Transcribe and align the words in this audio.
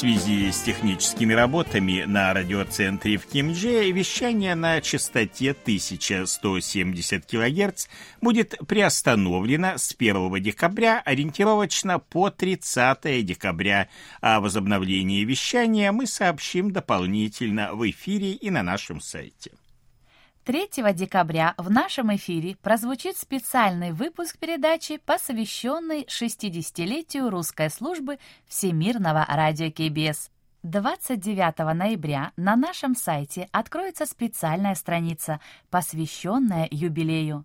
Связи 0.00 0.50
с 0.50 0.62
техническими 0.62 1.34
работами 1.34 2.04
на 2.06 2.32
радиоцентре 2.32 3.18
в 3.18 3.26
Кимдже 3.26 3.90
вещание 3.90 4.54
на 4.54 4.80
частоте 4.80 5.50
1170 5.50 7.26
кГц 7.26 7.86
будет 8.22 8.54
приостановлено 8.66 9.76
с 9.76 9.94
1 9.94 10.42
декабря 10.42 11.02
ориентировочно 11.04 11.98
по 11.98 12.30
30 12.30 13.26
декабря. 13.26 13.88
О 14.22 14.40
возобновлении 14.40 15.22
вещания 15.22 15.92
мы 15.92 16.06
сообщим 16.06 16.70
дополнительно 16.70 17.74
в 17.74 17.86
эфире 17.90 18.32
и 18.32 18.48
на 18.48 18.62
нашем 18.62 19.02
сайте. 19.02 19.50
3 20.50 20.68
декабря 20.94 21.54
в 21.58 21.70
нашем 21.70 22.12
эфире 22.16 22.56
прозвучит 22.60 23.16
специальный 23.16 23.92
выпуск 23.92 24.36
передачи, 24.36 24.96
посвященный 24.96 26.08
60-летию 26.08 27.30
русской 27.30 27.70
службы 27.70 28.18
Всемирного 28.48 29.24
радио 29.28 29.70
КБС. 29.70 30.28
29 30.64 31.76
ноября 31.76 32.32
на 32.36 32.56
нашем 32.56 32.96
сайте 32.96 33.48
откроется 33.52 34.06
специальная 34.06 34.74
страница, 34.74 35.38
посвященная 35.70 36.66
юбилею. 36.72 37.44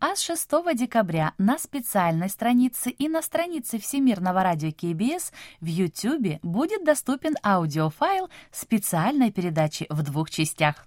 А 0.00 0.16
с 0.16 0.22
6 0.22 0.48
декабря 0.74 1.34
на 1.36 1.58
специальной 1.58 2.30
странице 2.30 2.88
и 2.88 3.10
на 3.10 3.20
странице 3.20 3.78
Всемирного 3.78 4.42
радио 4.42 4.70
КБС 4.72 5.30
в 5.60 5.66
YouTube 5.66 6.40
будет 6.42 6.86
доступен 6.86 7.34
аудиофайл 7.42 8.30
специальной 8.50 9.30
передачи 9.30 9.84
в 9.90 10.02
двух 10.02 10.30
частях. 10.30 10.86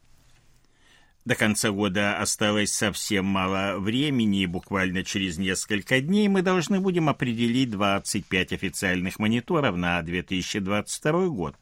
До 1.25 1.36
конца 1.36 1.70
года 1.72 2.17
осталось 2.17 2.72
совсем 2.72 3.25
мало 3.25 3.78
времени, 3.78 4.44
и 4.44 4.45
буквально 4.48 5.03
через 5.03 5.38
несколько 5.38 6.00
дней 6.00 6.28
мы 6.30 6.42
должны 6.42 6.80
будем 6.80 7.09
определить 7.09 7.70
25 7.72 8.53
официальных 8.53 9.20
мониторов 9.20 9.75
на 9.75 10.02
2022 10.02 11.28
год. 11.28 11.56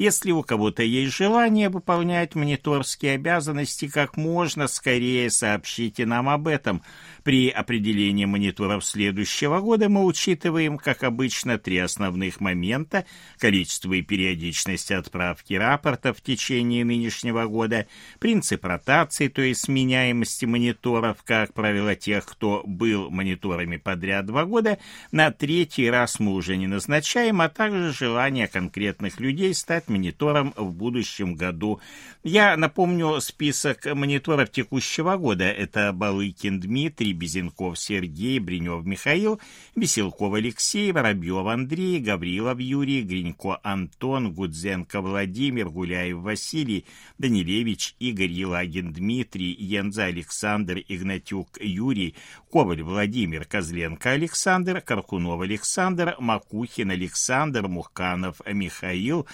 Если 0.00 0.30
у 0.30 0.42
кого-то 0.42 0.82
есть 0.82 1.14
желание 1.14 1.68
выполнять 1.68 2.34
мониторские 2.34 3.16
обязанности, 3.16 3.86
как 3.86 4.16
можно 4.16 4.66
скорее 4.66 5.28
сообщите 5.28 6.06
нам 6.06 6.30
об 6.30 6.48
этом. 6.48 6.80
При 7.22 7.50
определении 7.50 8.24
мониторов 8.24 8.82
следующего 8.82 9.60
года 9.60 9.90
мы 9.90 10.06
учитываем, 10.06 10.78
как 10.78 11.02
обычно, 11.02 11.58
три 11.58 11.76
основных 11.76 12.40
момента– 12.40 13.04
количество 13.38 13.92
и 13.92 14.00
периодичность 14.00 14.90
отправки 14.90 15.52
рапортов 15.52 16.16
в 16.16 16.22
течение 16.22 16.82
нынешнего 16.82 17.44
года, 17.44 17.86
принцип 18.20 18.64
ротации, 18.64 19.28
то 19.28 19.42
есть 19.42 19.64
сменяемости 19.64 20.46
мониторов, 20.46 21.22
как 21.24 21.52
правило, 21.52 21.94
тех, 21.94 22.24
кто 22.24 22.62
был 22.64 23.10
мониторами 23.10 23.76
подряд 23.76 24.24
два 24.24 24.46
года, 24.46 24.78
на 25.12 25.30
третий 25.30 25.90
раз 25.90 26.20
мы 26.20 26.32
уже 26.32 26.56
не 26.56 26.68
назначаем, 26.68 27.42
а 27.42 27.50
также 27.50 27.92
желание 27.92 28.48
конкретных 28.48 29.20
людей 29.20 29.52
стать 29.52 29.89
монитором 29.90 30.54
в 30.56 30.72
будущем 30.72 31.34
году. 31.34 31.80
Я 32.22 32.56
напомню 32.56 33.20
список 33.20 33.86
мониторов 33.94 34.50
текущего 34.50 35.16
года. 35.16 35.44
Это 35.44 35.92
Балыкин 35.92 36.60
Дмитрий, 36.60 37.12
Безенков 37.12 37.78
Сергей, 37.78 38.38
Бринев 38.38 38.84
Михаил, 38.86 39.40
Веселков 39.76 40.32
Алексей, 40.34 40.92
Воробьев 40.92 41.46
Андрей, 41.46 41.98
Гаврилов 42.00 42.58
Юрий, 42.58 43.02
Гринько 43.02 43.58
Антон, 43.62 44.32
Гудзенко 44.32 45.00
Владимир, 45.00 45.68
Гуляев 45.68 46.18
Василий, 46.18 46.86
Данилевич 47.18 47.94
Игорь, 47.98 48.30
Елагин 48.30 48.92
Дмитрий, 48.92 49.52
Янза 49.52 50.04
Александр, 50.04 50.82
Игнатюк 50.88 51.58
Юрий, 51.60 52.14
Коваль 52.50 52.82
Владимир, 52.82 53.44
Козленко 53.44 54.10
Александр, 54.10 54.80
Каркунов 54.80 55.40
Александр, 55.40 56.16
Макухин 56.18 56.90
Александр, 56.90 57.68
Мухканов 57.68 58.40
Михаил, 58.46 59.26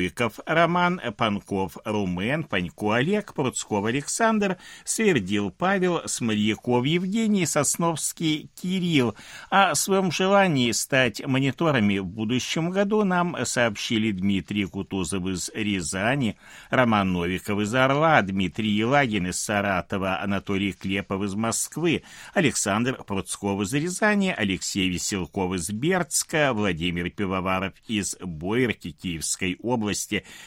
Новиков 0.00 0.40
Роман, 0.46 0.98
Панков 1.18 1.76
Румен, 1.84 2.44
Панько 2.44 2.94
Олег, 2.94 3.34
Пруцков 3.34 3.84
Александр, 3.84 4.56
Свердил 4.84 5.50
Павел, 5.50 6.00
Смольяков 6.06 6.86
Евгений, 6.86 7.44
Сосновский 7.44 8.48
Кирилл. 8.54 9.14
О 9.50 9.74
своем 9.74 10.10
желании 10.10 10.72
стать 10.72 11.26
мониторами 11.26 11.98
в 11.98 12.06
будущем 12.06 12.70
году 12.70 13.04
нам 13.04 13.36
сообщили 13.44 14.10
Дмитрий 14.10 14.64
Кутузов 14.64 15.26
из 15.26 15.50
Рязани, 15.52 16.38
Роман 16.70 17.12
Новиков 17.12 17.60
из 17.60 17.74
Орла, 17.74 18.22
Дмитрий 18.22 18.70
Елагин 18.70 19.26
из 19.26 19.38
Саратова, 19.38 20.22
Анатолий 20.22 20.72
Клепов 20.72 21.22
из 21.24 21.34
Москвы, 21.34 22.04
Александр 22.32 23.04
Пруцков 23.06 23.60
из 23.60 23.74
Рязани, 23.74 24.34
Алексей 24.34 24.88
Веселков 24.88 25.52
из 25.52 25.70
Бердска, 25.70 26.54
Владимир 26.54 27.10
Пивоваров 27.10 27.74
из 27.86 28.16
Бойерки 28.18 28.92
Киевской 28.92 29.58
области, 29.62 29.79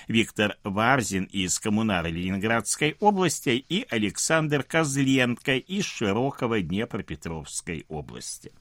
Виктор 0.07 0.57
Варзин 0.63 1.25
из 1.25 1.59
Коммунара 1.59 2.07
Ленинградской 2.07 2.95
области 2.99 3.49
и 3.49 3.85
Александр 3.89 4.63
Козленко 4.63 5.57
из 5.57 5.85
Широкого 5.85 6.61
Днепропетровской 6.61 7.85
области. 7.89 8.51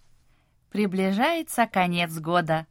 Приближается 0.71 1.66
конец 1.66 2.19
года. 2.19 2.66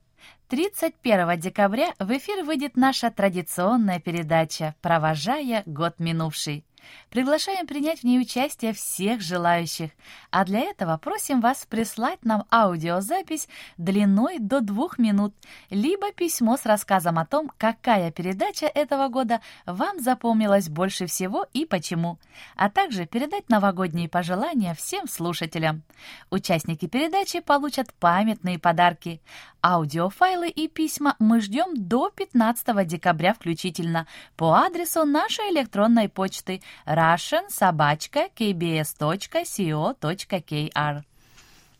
31 0.49 1.39
декабря 1.39 1.93
в 1.99 2.11
эфир 2.11 2.43
выйдет 2.43 2.75
наша 2.75 3.09
традиционная 3.11 3.99
передача 3.99 4.75
«Провожая 4.81 5.63
год 5.65 5.99
минувший». 5.99 6.65
Приглашаем 7.09 7.67
принять 7.67 7.99
в 7.99 8.03
ней 8.03 8.19
участие 8.19 8.73
всех 8.73 9.21
желающих, 9.21 9.91
а 10.29 10.45
для 10.45 10.59
этого 10.61 10.97
просим 10.97 11.41
вас 11.41 11.65
прислать 11.69 12.23
нам 12.23 12.45
аудиозапись 12.51 13.47
длиной 13.77 14.39
до 14.39 14.61
двух 14.61 14.97
минут, 14.97 15.33
либо 15.69 16.11
письмо 16.11 16.57
с 16.57 16.65
рассказом 16.65 17.19
о 17.19 17.25
том, 17.25 17.51
какая 17.57 18.11
передача 18.11 18.65
этого 18.65 19.09
года 19.09 19.41
вам 19.65 19.99
запомнилась 19.99 20.69
больше 20.69 21.05
всего 21.05 21.45
и 21.53 21.65
почему, 21.65 22.17
а 22.55 22.69
также 22.69 23.05
передать 23.05 23.49
новогодние 23.49 24.07
пожелания 24.07 24.73
всем 24.73 25.07
слушателям. 25.07 25.83
Участники 26.29 26.87
передачи 26.87 27.39
получат 27.39 27.93
памятные 27.99 28.59
подарки. 28.59 29.21
Аудиофайлы 29.63 30.49
и 30.49 30.67
письма 30.67 31.15
мы 31.19 31.39
ждем 31.39 31.87
до 31.87 32.09
15 32.09 32.87
декабря 32.87 33.33
включительно 33.33 34.07
по 34.35 34.55
адресу 34.55 35.05
нашей 35.05 35.51
электронной 35.51 36.09
почты 36.09 36.61
russian 36.87 37.49
собачка 37.49 38.29
kbs.co.kr. 38.35 39.11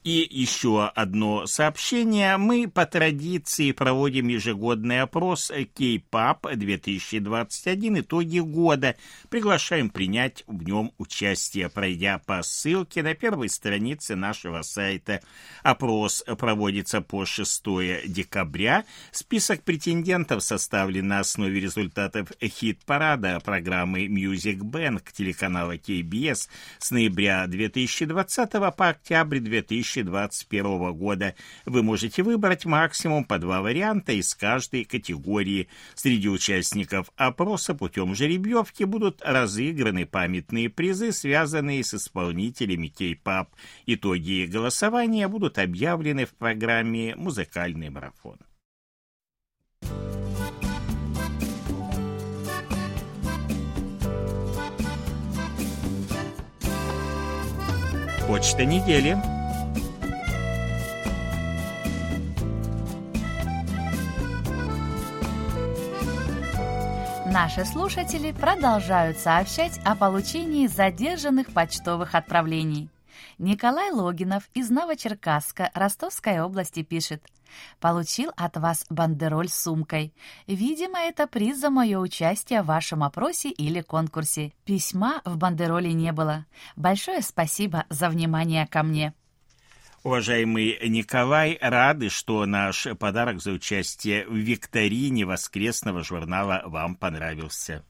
И 0.04 0.28
еще 0.32 0.88
одно 0.88 1.46
сообщение. 1.46 2.38
Мы 2.38 2.68
по 2.68 2.88
традиции 2.88 3.72
проводим 3.72 4.30
ежегодный 4.30 5.02
опрос 5.02 5.50
K-PAP 5.50 6.56
2021 6.56 8.00
итоги 8.00 8.40
года. 8.40 8.96
Приглашаем 9.30 9.92
принять 9.92 10.44
в 10.48 10.64
нем 10.64 10.92
участие, 10.98 11.70
пройдя 11.70 12.18
по 12.18 12.42
ссылке 12.42 13.04
на 13.04 13.14
первой 13.14 13.48
странице 13.50 14.16
нашего 14.16 14.64
сайта. 14.64 15.22
Опрос 15.62 16.24
проводится 16.40 17.02
по 17.02 17.24
6 17.24 17.64
декабря. 18.08 18.86
Список 19.12 19.62
претендентов 19.62 20.42
составлен 20.42 21.10
на 21.10 21.20
основе 21.20 21.60
результатов 21.60 22.32
хит-парада 22.42 23.40
программы 23.40 24.08
Music 24.08 24.62
Bank 24.62 25.04
телеканала 25.14 25.76
KBS 25.76 26.50
с 26.80 26.90
ноября 26.90 27.46
2020 27.46 28.52
по 28.76 28.90
октябрь 28.90 29.38
2020 29.38 29.91
2021 29.96 30.94
года. 30.94 31.36
Вы 31.66 31.84
можете 31.84 32.24
выбрать 32.24 32.66
максимум 32.66 33.26
по 33.26 33.38
два 33.38 33.62
варианта 33.62 34.14
из 34.14 34.34
каждой 34.34 34.86
категории. 34.86 35.68
Среди 35.96 36.30
участников 36.30 37.12
опроса 37.16 37.74
путем 37.76 38.16
жеребьевки 38.16 38.84
будут 38.84 39.22
разыграны 39.24 40.06
памятные 40.06 40.70
призы, 40.70 41.12
связанные 41.12 41.84
с 41.84 41.94
исполнителями 41.94 42.88
кей-пап. 42.88 43.50
Итоги 43.86 44.46
голосования 44.46 45.28
будут 45.28 45.58
объявлены 45.58 46.26
в 46.26 46.32
программе 46.32 47.16
«Музыкальный 47.16 47.90
марафон». 47.90 48.38
Почта 58.32 58.64
недели. 58.64 59.18
Наши 67.32 67.64
слушатели 67.64 68.34
продолжают 68.34 69.18
сообщать 69.18 69.80
о 69.86 69.96
получении 69.96 70.68
задержанных 70.68 71.54
почтовых 71.54 72.14
отправлений. 72.14 72.90
Николай 73.38 73.90
Логинов 73.90 74.50
из 74.54 74.70
Новочеркасска 74.70 75.72
Ростовской 75.74 76.42
области 76.42 76.84
пишет. 76.84 77.24
Получил 77.80 78.32
от 78.36 78.58
вас 78.58 78.86
бандероль 78.90 79.48
с 79.48 79.56
сумкой. 79.56 80.14
Видимо, 80.46 81.00
это 81.00 81.26
приз 81.26 81.58
за 81.58 81.70
мое 81.70 82.00
участие 82.00 82.64
в 82.64 82.66
вашем 82.66 83.02
опросе 83.02 83.50
или 83.50 83.80
конкурсе. 83.80 84.52
Письма 84.66 85.22
в 85.24 85.38
бандероле 85.38 85.94
не 85.94 86.12
было. 86.12 86.46
Большое 86.76 87.22
спасибо 87.22 87.86
за 87.88 88.10
внимание 88.10 88.68
ко 88.68 88.84
мне. 88.84 89.14
Уважаемый 90.04 90.80
Николай, 90.90 91.60
рады, 91.62 92.10
что 92.10 92.46
наш 92.48 92.88
подарок 92.98 93.40
за 93.40 93.52
участие 93.52 94.26
в 94.26 94.36
викторине 94.36 95.26
воскресного 95.26 96.04
журнала 96.04 96.64
вам 96.66 96.96
понравился. 96.96 97.86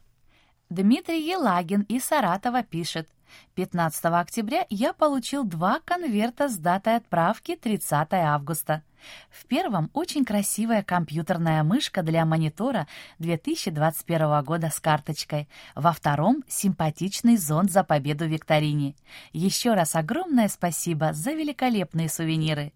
Дмитрий 0.70 1.26
Елагин 1.30 1.82
из 1.84 2.04
Саратова 2.04 2.64
пишет. 2.64 3.08
15 3.56 4.06
октября 4.06 4.66
я 4.70 4.94
получил 4.94 5.44
два 5.44 5.80
конверта 5.84 6.50
с 6.50 6.58
датой 6.58 6.98
отправки 6.98 7.56
30 7.56 8.14
августа. 8.14 8.84
В 9.30 9.46
первом 9.46 9.90
очень 9.94 10.26
красивая 10.26 10.84
компьютерная 10.84 11.64
мышка 11.64 12.04
для 12.04 12.26
монитора 12.26 12.88
2021 13.20 14.44
года 14.44 14.70
с 14.70 14.80
карточкой. 14.80 15.50
Во 15.76 15.92
втором 15.92 16.44
симпатичный 16.48 17.38
зонт 17.38 17.72
за 17.72 17.84
победу 17.84 18.26
викторине. 18.28 18.96
Еще 19.34 19.74
раз 19.74 19.96
огромное 19.96 20.48
спасибо 20.50 21.14
за 21.14 21.32
великолепные 21.32 22.10
сувениры. 22.10 22.74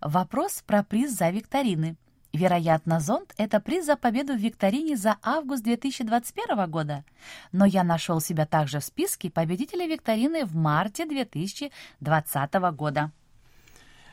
Вопрос 0.00 0.62
про 0.66 0.82
приз 0.82 1.12
за 1.16 1.30
викторины. 1.30 1.96
Вероятно, 2.32 2.98
зонт— 2.98 3.34
это 3.36 3.60
приз 3.60 3.84
за 3.84 3.96
победу 3.96 4.32
в 4.32 4.38
викторине 4.38 4.96
за 4.96 5.18
август 5.22 5.62
2021 5.64 6.70
года. 6.70 7.04
Но 7.52 7.66
я 7.66 7.84
нашел 7.84 8.22
себя 8.22 8.46
также 8.46 8.80
в 8.80 8.84
списке 8.84 9.30
победителей 9.30 9.86
викторины 9.86 10.46
в 10.46 10.54
марте 10.56 11.04
2020 11.04 12.54
года. 12.74 13.12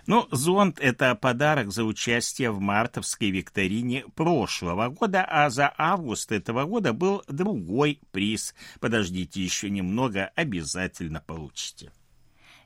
Ну, 0.05 0.27
зонт— 0.31 0.79
это 0.81 1.15
подарок 1.15 1.71
за 1.71 1.85
участие 1.85 2.51
в 2.51 2.59
мартовской 2.59 3.29
викторине 3.29 4.03
прошлого 4.15 4.89
года, 4.89 5.23
а 5.23 5.49
за 5.49 5.73
август 5.77 6.31
этого 6.31 6.65
года 6.65 6.91
был 6.93 7.23
другой 7.27 8.01
приз. 8.11 8.53
Подождите 8.81 9.41
еще 9.41 9.69
немного, 9.69 10.31
обязательно 10.35 11.23
получите. 11.25 11.91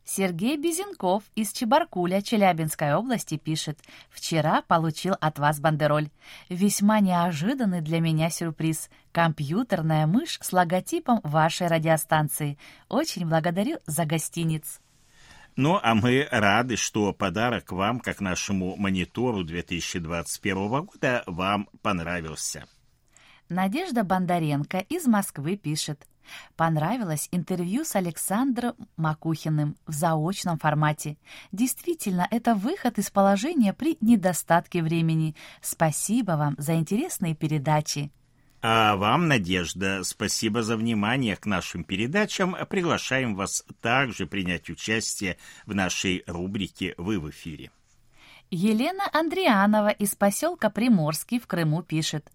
Сергей 0.05 0.57
Безенков 0.57 1.23
из 1.33 1.53
Чебаркуля 1.53 2.21
Челябинской 2.21 2.93
области 2.93 3.37
пишет 3.37 3.79
«Вчера 4.09 4.61
получил 4.61 5.15
от 5.21 5.39
вас 5.39 5.59
бандероль. 5.59 6.09
Весьма 6.49 6.99
неожиданный 6.99 7.81
для 7.81 7.99
меня 8.01 8.29
сюрприз. 8.29 8.89
Компьютерная 9.11 10.05
мышь 10.05 10.39
с 10.41 10.51
логотипом 10.51 11.21
вашей 11.23 11.67
радиостанции. 11.67 12.57
Очень 12.89 13.27
благодарю 13.27 13.77
за 13.85 14.05
гостиниц». 14.05 14.81
Ну, 15.55 15.79
а 15.81 15.93
мы 15.93 16.27
рады, 16.31 16.77
что 16.77 17.13
подарок 17.13 17.71
вам, 17.71 17.99
как 17.99 18.19
нашему 18.19 18.75
монитору 18.75 19.43
2021 19.43 20.83
года, 20.83 21.23
вам 21.27 21.69
понравился. 21.81 22.65
Надежда 23.49 24.03
Бондаренко 24.03 24.79
из 24.79 25.05
Москвы 25.05 25.57
пишет. 25.57 26.07
Понравилось 26.55 27.29
интервью 27.31 27.85
с 27.85 27.95
Александром 27.95 28.75
Макухиным 28.97 29.75
в 29.85 29.93
заочном 29.93 30.57
формате. 30.57 31.17
Действительно, 31.51 32.27
это 32.31 32.55
выход 32.55 32.97
из 32.97 33.09
положения 33.09 33.73
при 33.73 33.97
недостатке 34.01 34.81
времени. 34.81 35.35
Спасибо 35.61 36.33
вам 36.33 36.55
за 36.57 36.75
интересные 36.75 37.35
передачи. 37.35 38.11
А 38.65 38.95
вам, 38.95 39.27
Надежда, 39.27 40.03
спасибо 40.05 40.63
за 40.63 40.77
внимание 40.77 41.35
к 41.35 41.45
нашим 41.45 41.83
передачам. 41.83 42.55
Приглашаем 42.69 43.35
вас 43.35 43.65
также 43.81 44.25
принять 44.25 44.69
участие 44.69 45.37
в 45.65 45.75
нашей 45.75 46.23
рубрике 46.27 46.95
«Вы 46.97 47.19
в 47.19 47.29
эфире». 47.29 47.71
Елена 48.49 49.09
Андрианова 49.11 49.89
из 49.89 50.15
поселка 50.15 50.69
Приморский 50.69 51.39
в 51.39 51.47
Крыму 51.47 51.83
пишет. 51.83 52.31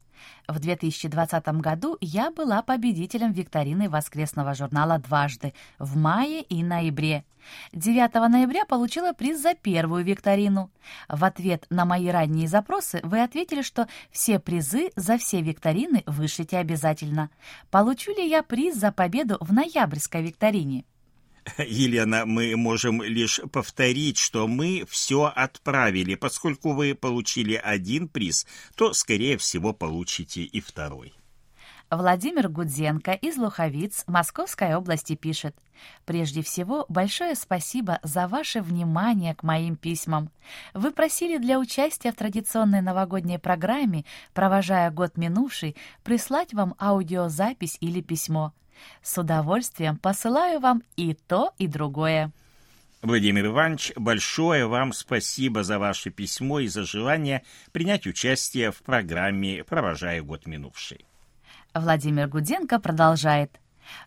В 0.47 0.59
2020 0.59 1.49
году 1.61 1.97
я 2.00 2.31
была 2.31 2.62
победителем 2.62 3.32
викторины 3.32 3.88
воскресного 3.88 4.55
журнала 4.55 4.99
дважды, 4.99 5.55
в 5.79 5.97
мае 5.97 6.43
и 6.43 6.62
ноябре. 6.62 7.25
9 7.73 8.15
ноября 8.15 8.65
получила 8.65 9.12
приз 9.12 9.41
за 9.41 9.55
первую 9.55 10.05
викторину. 10.05 10.70
В 11.09 11.25
ответ 11.25 11.67
на 11.70 11.85
мои 11.85 12.09
ранние 12.09 12.49
запросы 12.49 13.00
вы 13.03 13.23
ответили, 13.23 13.62
что 13.62 13.88
все 14.11 14.38
призы 14.38 14.91
за 14.97 15.19
все 15.19 15.41
викторины 15.41 16.03
вышлите 16.06 16.59
обязательно. 16.59 17.31
Получу 17.71 18.14
ли 18.17 18.29
я 18.29 18.43
приз 18.43 18.76
за 18.76 18.93
победу 18.93 19.38
в 19.41 19.53
ноябрьской 19.53 20.23
викторине? 20.23 20.85
Елена, 21.59 22.27
мы 22.27 22.56
можем 22.56 23.03
лишь 23.03 23.41
повторить, 23.53 24.19
что 24.19 24.47
мы 24.47 24.85
все 24.89 25.33
отправили. 25.35 26.15
Поскольку 26.15 26.73
вы 26.73 26.95
получили 26.95 27.55
один 27.55 28.09
приз, 28.09 28.47
то, 28.75 28.93
скорее 28.93 29.39
всего, 29.39 29.73
получите 29.73 30.43
и 30.43 30.61
второй. 30.61 31.15
Владимир 31.91 32.50
Гудзенко 32.50 33.12
из 33.12 33.39
Луховиц 33.39 34.05
Московской 34.06 34.75
области 34.75 35.15
пишет. 35.15 35.56
Прежде 36.05 36.43
всего, 36.43 36.85
большое 36.91 37.35
спасибо 37.35 37.99
за 38.03 38.29
ваше 38.29 38.61
внимание 38.61 39.35
к 39.35 39.43
моим 39.43 39.75
письмам. 39.75 40.31
Вы 40.75 40.91
просили 40.91 41.39
для 41.39 41.59
участия 41.59 42.12
в 42.12 42.17
традиционной 42.17 42.83
новогодней 42.83 43.39
программе, 43.39 44.05
провожая 44.35 44.91
год 44.91 45.17
минувший, 45.17 45.77
прислать 46.05 46.53
вам 46.53 46.75
аудиозапись 46.79 47.79
или 47.81 48.03
письмо. 48.03 48.53
С 49.02 49.19
удовольствием 49.19 49.96
посылаю 49.96 50.60
вам 50.60 50.82
и 50.96 51.14
то, 51.14 51.52
и 51.58 51.66
другое. 51.66 52.32
Владимир 53.00 53.46
Иванович, 53.46 53.92
большое 53.94 54.66
вам 54.66 54.92
спасибо 54.92 55.62
за 55.62 55.78
ваше 55.78 56.10
письмо 56.10 56.60
и 56.60 56.66
за 56.66 56.82
желание 56.82 57.44
принять 57.70 58.06
участие 58.06 58.72
в 58.72 58.82
программе 58.82 59.62
«Провожая 59.62 60.20
год 60.20 60.46
минувший». 60.46 61.06
Владимир 61.75 62.26
Гуденко 62.26 62.80
продолжает. 62.80 63.60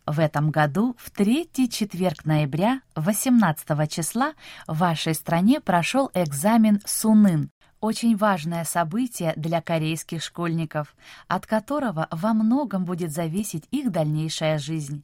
В 0.06 0.20
этом 0.20 0.52
году 0.52 0.96
в 1.00 1.10
третий 1.10 1.70
четверг 1.70 2.26
ноября, 2.26 2.82
18 2.96 3.90
числа, 3.90 4.34
в 4.68 4.78
вашей 4.78 5.16
стране 5.16 5.62
прошел 5.62 6.12
экзамен 6.14 6.82
Сунын, 6.86 7.50
очень 7.82 8.16
важное 8.16 8.64
событие 8.64 9.34
для 9.36 9.62
корейских 9.62 10.24
школьников, 10.24 10.96
от 11.28 11.46
которого 11.46 12.08
во 12.12 12.34
многом 12.34 12.86
будет 12.86 13.12
зависеть 13.12 13.66
их 13.72 13.92
дальнейшая 13.92 14.60
жизнь. 14.60 15.04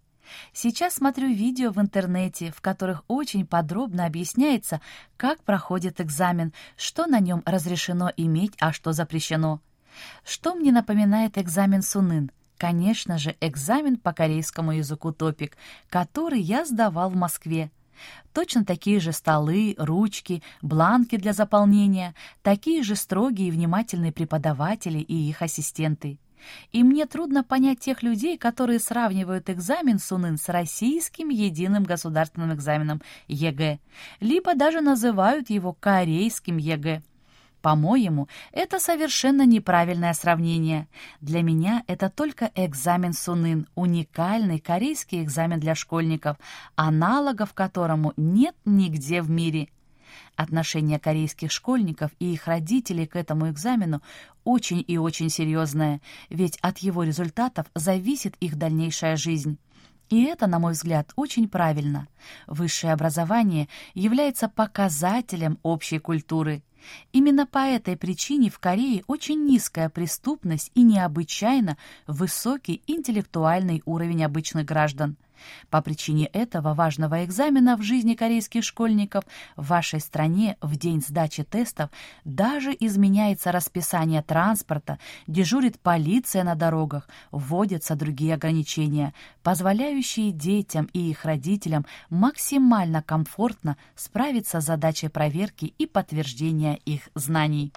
Сейчас 0.54 0.96
смотрю 0.96 1.28
видео 1.28 1.72
в 1.72 1.80
интернете, 1.80 2.52
в 2.52 2.62
которых 2.62 3.04
очень 3.08 3.46
подробно 3.46 4.06
объясняется, 4.06 4.82
как 5.16 5.42
проходит 5.44 6.02
экзамен, 6.02 6.54
что 6.76 7.08
на 7.08 7.20
нем 7.20 7.44
разрешено 7.46 8.12
иметь, 8.16 8.54
а 8.60 8.74
что 8.74 8.92
запрещено. 8.92 9.62
Что 10.24 10.54
мне 10.54 10.72
напоминает 10.72 11.38
экзамен 11.38 11.82
Сунын? 11.82 12.32
Конечно 12.58 13.18
же, 13.18 13.36
экзамен 13.40 13.98
по 13.98 14.14
корейскому 14.14 14.72
языку 14.74 15.12
топик, 15.12 15.58
который 15.90 16.40
я 16.40 16.66
сдавал 16.66 17.10
в 17.10 17.16
Москве. 17.16 17.72
Точно 18.34 18.66
такие 18.66 19.00
же 19.00 19.12
столы, 19.12 19.76
ручки, 19.78 20.44
бланки 20.62 21.18
для 21.18 21.34
заполнения, 21.34 22.16
такие 22.42 22.84
же 22.84 22.96
строгие 22.96 23.50
и 23.50 23.52
внимательные 23.52 24.12
преподаватели 24.12 25.00
и 25.00 25.30
их 25.30 25.42
ассистенты. 25.42 26.20
И 26.72 26.84
мне 26.84 27.06
трудно 27.06 27.44
понять 27.44 27.80
тех 27.80 28.04
людей, 28.04 28.38
которые 28.38 28.80
сравнивают 28.80 29.50
экзамен 29.50 30.00
СУНЫН 30.00 30.38
с 30.38 30.50
российским 30.50 31.30
единым 31.30 31.84
государственным 31.84 32.54
экзаменом 32.54 33.02
ЕГЭ, 33.28 33.80
либо 34.20 34.56
даже 34.56 34.82
называют 34.82 35.50
его 35.50 35.74
корейским 35.74 36.58
ЕГЭ. 36.58 37.02
По-моему, 37.62 38.28
это 38.52 38.80
совершенно 38.80 39.46
неправильное 39.46 40.14
сравнение. 40.14 40.88
Для 41.22 41.42
меня 41.42 41.84
это 41.88 42.10
только 42.10 42.52
экзамен 42.56 43.14
Сунын, 43.14 43.68
уникальный 43.76 44.60
корейский 44.60 45.24
экзамен 45.24 45.60
для 45.60 45.76
школьников, 45.76 46.38
аналогов 46.76 47.54
которому 47.54 48.14
нет 48.16 48.56
нигде 48.66 49.22
в 49.22 49.30
мире. 49.30 49.70
Отношение 50.36 51.00
корейских 51.00 51.52
школьников 51.52 52.12
и 52.20 52.34
их 52.34 52.48
родителей 52.48 53.08
к 53.08 53.16
этому 53.16 53.50
экзамену 53.50 54.02
очень 54.44 54.84
и 54.88 54.98
очень 54.98 55.30
серьезное, 55.30 56.00
ведь 56.30 56.58
от 56.62 56.78
его 56.78 57.04
результатов 57.04 57.66
зависит 57.74 58.36
их 58.40 58.56
дальнейшая 58.56 59.18
жизнь. 59.18 59.58
И 60.10 60.24
это, 60.24 60.48
на 60.48 60.60
мой 60.60 60.72
взгляд, 60.72 61.12
очень 61.16 61.50
правильно. 61.50 62.08
Высшее 62.46 62.94
образование 62.94 63.68
является 63.94 64.48
показателем 64.48 65.60
общей 65.64 66.00
культуры. 66.00 66.64
Именно 67.12 67.46
по 67.46 67.60
этой 67.60 67.98
причине 67.98 68.50
в 68.50 68.60
Корее 68.60 69.04
очень 69.08 69.46
низкая 69.46 69.90
преступность 69.90 70.72
и 70.76 70.84
необычайно 70.84 71.78
высокий 72.08 72.82
интеллектуальный 72.88 73.82
уровень 73.86 74.24
обычных 74.24 74.66
граждан. 74.66 75.18
По 75.70 75.82
причине 75.82 76.26
этого 76.28 76.74
важного 76.74 77.26
экзамена 77.26 77.78
в 77.78 77.82
жизни 77.82 78.14
корейских 78.14 78.64
школьников 78.64 79.24
в 79.56 79.68
вашей 79.68 80.00
стране 80.00 80.58
в 80.62 80.76
день 80.76 81.02
сдачи 81.02 81.44
тестов 81.44 81.90
даже 82.24 82.76
изменяется 82.80 83.52
расписание 83.52 84.22
транспорта, 84.22 85.00
дежурит 85.28 85.80
полиция 85.80 86.44
на 86.44 86.56
дорогах, 86.56 87.10
вводятся 87.32 87.96
другие 87.96 88.34
ограничения, 88.34 89.14
позволяющие 89.44 90.32
детям 90.32 90.90
и 90.94 91.10
их 91.10 91.26
родителям 91.26 91.86
максимально 92.10 93.02
комфортно 93.02 93.78
справиться 93.96 94.62
с 94.62 94.66
задачей 94.66 95.08
проверки 95.08 95.74
и 95.78 95.86
подтверждения 95.86 96.76
их 96.86 97.10
знаний. 97.16 97.74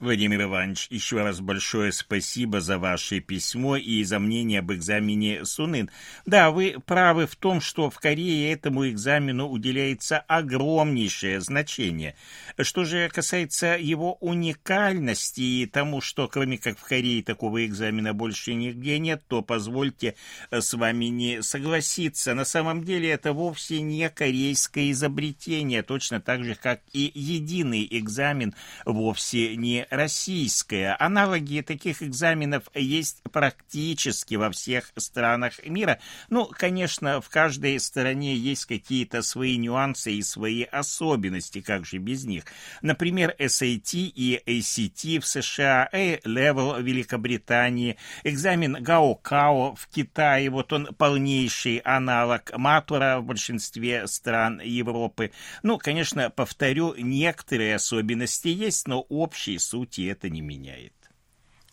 Владимир 0.00 0.44
Иванович, 0.44 0.86
еще 0.88 1.22
раз 1.22 1.40
большое 1.40 1.92
спасибо 1.92 2.62
за 2.62 2.78
ваше 2.78 3.20
письмо 3.20 3.76
и 3.76 4.02
за 4.02 4.18
мнение 4.18 4.60
об 4.60 4.72
экзамене 4.72 5.44
Сунын. 5.44 5.90
Да, 6.24 6.50
вы 6.50 6.76
правы 6.86 7.26
в 7.26 7.36
том, 7.36 7.60
что 7.60 7.90
в 7.90 7.98
Корее 7.98 8.50
этому 8.50 8.88
экзамену 8.88 9.46
уделяется 9.50 10.20
огромнейшее 10.20 11.42
значение. 11.42 12.14
Что 12.58 12.84
же 12.84 13.10
касается 13.10 13.76
его 13.78 14.14
уникальности 14.20 15.42
и 15.42 15.66
тому, 15.66 16.00
что 16.00 16.28
кроме 16.28 16.56
как 16.56 16.78
в 16.78 16.82
Корее 16.82 17.22
такого 17.22 17.66
экзамена 17.66 18.14
больше 18.14 18.54
нигде 18.54 18.98
нет, 18.98 19.22
то 19.28 19.42
позвольте 19.42 20.14
с 20.50 20.72
вами 20.72 21.06
не 21.06 21.42
согласиться. 21.42 22.32
На 22.32 22.46
самом 22.46 22.84
деле 22.84 23.10
это 23.10 23.34
вовсе 23.34 23.82
не 23.82 24.08
корейское 24.08 24.92
изобретение, 24.92 25.82
точно 25.82 26.22
так 26.22 26.42
же, 26.42 26.54
как 26.54 26.80
и 26.94 27.12
единый 27.14 27.86
экзамен 27.90 28.54
вовсе 28.86 29.56
не 29.56 29.89
российская. 29.90 30.96
Аналоги 30.98 31.60
таких 31.60 32.02
экзаменов 32.02 32.64
есть 32.74 33.22
практически 33.32 34.36
во 34.36 34.50
всех 34.50 34.92
странах 34.96 35.64
мира. 35.66 35.98
Ну, 36.28 36.46
конечно, 36.46 37.20
в 37.20 37.28
каждой 37.28 37.78
стране 37.80 38.34
есть 38.34 38.64
какие-то 38.66 39.22
свои 39.22 39.56
нюансы 39.56 40.12
и 40.12 40.22
свои 40.22 40.62
особенности, 40.62 41.60
как 41.60 41.84
же 41.84 41.98
без 41.98 42.24
них. 42.24 42.44
Например, 42.82 43.34
SAT 43.38 44.12
и 44.14 44.40
ACT 44.46 45.20
в 45.20 45.26
США, 45.26 45.88
A-Level 45.92 46.80
в 46.80 46.82
Великобритании, 46.82 47.96
экзамен 48.24 48.76
Гао-Као 48.76 49.74
в 49.76 49.88
Китае, 49.88 50.50
вот 50.50 50.72
он 50.72 50.86
полнейший 50.86 51.78
аналог 51.78 52.56
Матура 52.56 53.18
в 53.20 53.24
большинстве 53.24 54.06
стран 54.06 54.60
Европы. 54.60 55.32
Ну, 55.62 55.78
конечно, 55.78 56.30
повторю, 56.30 56.94
некоторые 56.96 57.74
особенности 57.76 58.48
есть, 58.48 58.86
но 58.86 59.00
общий 59.08 59.58
суть 59.58 59.79
сути 59.80 60.02
это 60.10 60.28
не 60.28 60.42
меняет. 60.42 60.92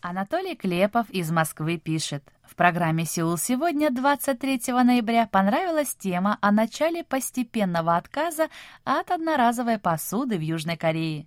Анатолий 0.00 0.56
Клепов 0.56 1.10
из 1.10 1.30
Москвы 1.30 1.76
пишет. 1.76 2.22
В 2.42 2.54
программе 2.54 3.04
«Сеул 3.04 3.36
сегодня» 3.36 3.90
23 3.90 4.72
ноября 4.72 5.26
понравилась 5.26 5.94
тема 5.94 6.38
о 6.40 6.50
начале 6.50 7.04
постепенного 7.04 7.96
отказа 7.96 8.48
от 8.84 9.10
одноразовой 9.10 9.78
посуды 9.78 10.38
в 10.38 10.40
Южной 10.40 10.78
Корее. 10.78 11.26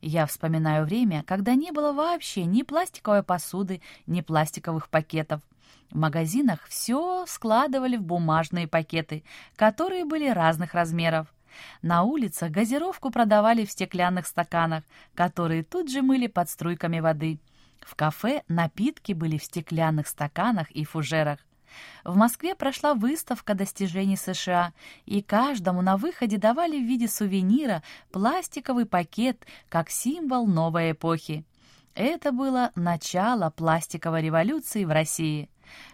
Я 0.00 0.24
вспоминаю 0.24 0.86
время, 0.86 1.22
когда 1.24 1.54
не 1.54 1.70
было 1.70 1.92
вообще 1.92 2.46
ни 2.46 2.62
пластиковой 2.62 3.22
посуды, 3.22 3.82
ни 4.06 4.22
пластиковых 4.22 4.88
пакетов. 4.88 5.42
В 5.90 5.98
магазинах 5.98 6.60
все 6.66 7.26
складывали 7.26 7.96
в 7.98 8.02
бумажные 8.02 8.66
пакеты, 8.66 9.22
которые 9.56 10.06
были 10.06 10.28
разных 10.28 10.72
размеров. 10.72 11.26
На 11.82 12.02
улицах 12.02 12.50
газировку 12.50 13.10
продавали 13.10 13.64
в 13.64 13.70
стеклянных 13.70 14.26
стаканах, 14.26 14.84
которые 15.14 15.62
тут 15.62 15.90
же 15.90 16.02
мыли 16.02 16.26
под 16.26 16.48
струйками 16.48 17.00
воды. 17.00 17.38
В 17.80 17.94
кафе 17.94 18.42
напитки 18.48 19.12
были 19.12 19.38
в 19.38 19.44
стеклянных 19.44 20.06
стаканах 20.06 20.70
и 20.70 20.84
фужерах. 20.84 21.38
В 22.04 22.16
Москве 22.16 22.54
прошла 22.54 22.94
выставка 22.94 23.54
достижений 23.54 24.16
США, 24.16 24.72
и 25.06 25.22
каждому 25.22 25.82
на 25.82 25.96
выходе 25.96 26.36
давали 26.36 26.78
в 26.78 26.84
виде 26.84 27.08
сувенира 27.08 27.82
пластиковый 28.10 28.86
пакет 28.86 29.46
как 29.68 29.90
символ 29.90 30.46
новой 30.46 30.92
эпохи. 30.92 31.44
Это 31.94 32.32
было 32.32 32.72
начало 32.74 33.50
пластиковой 33.50 34.22
революции 34.22 34.84
в 34.84 34.90
России. 34.90 35.50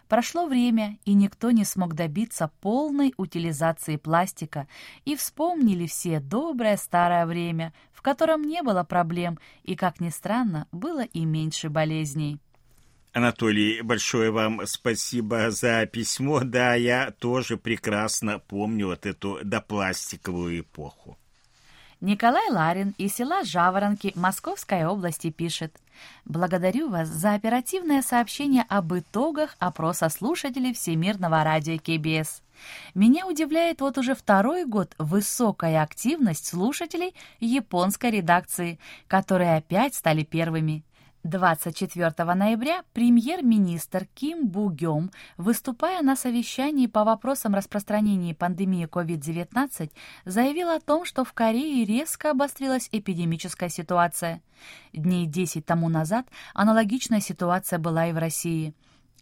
Прошло 0.08 0.46
время, 0.46 0.98
и 1.04 1.12
никто 1.12 1.50
не 1.50 1.64
смог 1.64 1.94
добиться 1.94 2.50
полной 2.60 3.12
утилизации 3.18 3.96
пластика, 3.96 4.66
и 5.04 5.14
вспомнили 5.14 5.86
все 5.86 6.18
доброе 6.18 6.78
старое 6.78 7.26
время, 7.26 7.74
в 7.92 8.00
котором 8.00 8.42
не 8.42 8.62
было 8.62 8.84
проблем, 8.84 9.38
и, 9.64 9.76
как 9.76 10.00
ни 10.00 10.08
странно, 10.08 10.66
было 10.72 11.04
и 11.04 11.26
меньше 11.26 11.68
болезней. 11.68 12.38
Анатолий, 13.12 13.82
большое 13.82 14.30
вам 14.30 14.66
спасибо 14.66 15.50
за 15.50 15.84
письмо. 15.86 16.40
Да, 16.42 16.74
я 16.74 17.10
тоже 17.10 17.56
прекрасно 17.56 18.38
помню 18.38 18.86
вот 18.86 19.04
эту 19.06 19.40
допластиковую 19.42 20.60
эпоху. 20.60 21.18
Николай 22.00 22.48
Ларин 22.48 22.94
из 22.96 23.16
села 23.16 23.42
Жаворонки 23.42 24.12
Московской 24.14 24.84
области 24.84 25.30
пишет. 25.30 25.74
Благодарю 26.24 26.90
вас 26.90 27.08
за 27.08 27.34
оперативное 27.34 28.02
сообщение 28.02 28.64
об 28.68 28.94
итогах 28.94 29.56
опроса 29.58 30.08
слушателей 30.08 30.72
Всемирного 30.74 31.42
радио 31.42 31.76
КБС. 31.76 32.42
Меня 32.94 33.26
удивляет 33.26 33.80
вот 33.80 33.98
уже 33.98 34.14
второй 34.14 34.64
год 34.64 34.94
высокая 34.98 35.82
активность 35.82 36.46
слушателей 36.46 37.16
японской 37.40 38.12
редакции, 38.12 38.78
которые 39.08 39.56
опять 39.56 39.96
стали 39.96 40.22
первыми. 40.22 40.84
24 41.28 42.34
ноября 42.34 42.82
премьер-министр 42.94 44.06
Ким 44.14 44.48
Бугём, 44.48 45.10
выступая 45.36 46.02
на 46.02 46.16
совещании 46.16 46.86
по 46.86 47.04
вопросам 47.04 47.54
распространения 47.54 48.34
пандемии 48.34 48.86
COVID-19, 48.86 49.90
заявил 50.24 50.70
о 50.70 50.80
том, 50.80 51.04
что 51.04 51.24
в 51.24 51.34
Корее 51.34 51.84
резко 51.84 52.30
обострилась 52.30 52.88
эпидемическая 52.92 53.68
ситуация. 53.68 54.40
Дней 54.94 55.26
10 55.26 55.66
тому 55.66 55.90
назад 55.90 56.26
аналогичная 56.54 57.20
ситуация 57.20 57.78
была 57.78 58.06
и 58.06 58.12
в 58.12 58.18
России. 58.18 58.74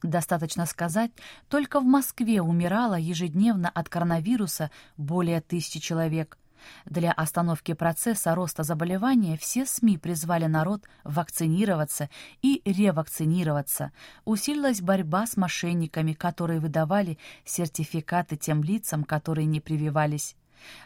Достаточно 0.03 0.67
сказать, 0.67 1.11
только 1.49 1.81
в 1.81 1.85
Москве 1.85 2.41
умирало 2.41 2.95
ежедневно 2.95 3.69
от 3.69 3.89
коронавируса 3.89 4.71
более 4.97 5.41
тысячи 5.41 5.81
человек– 5.81 6.39
для 6.85 7.13
остановки 7.13 7.75
процесса 7.75 8.35
роста 8.35 8.63
заболевания 8.63 9.37
все 9.37 9.67
СМИ 9.67 9.99
призвали 9.99 10.47
народ 10.47 10.83
вакцинироваться 11.05 12.09
и 12.43 12.63
ревакцинироваться. 12.65 13.93
Усилилась 14.25 14.81
борьба 14.81 15.27
с 15.27 15.37
мошенниками, 15.37 16.13
которые 16.13 16.61
выдавали 16.61 17.19
сертификаты 17.45 18.37
тем 18.37 18.63
лицам, 18.63 19.05
которые 19.05 19.47
не 19.47 19.61
прививались. 19.61 20.37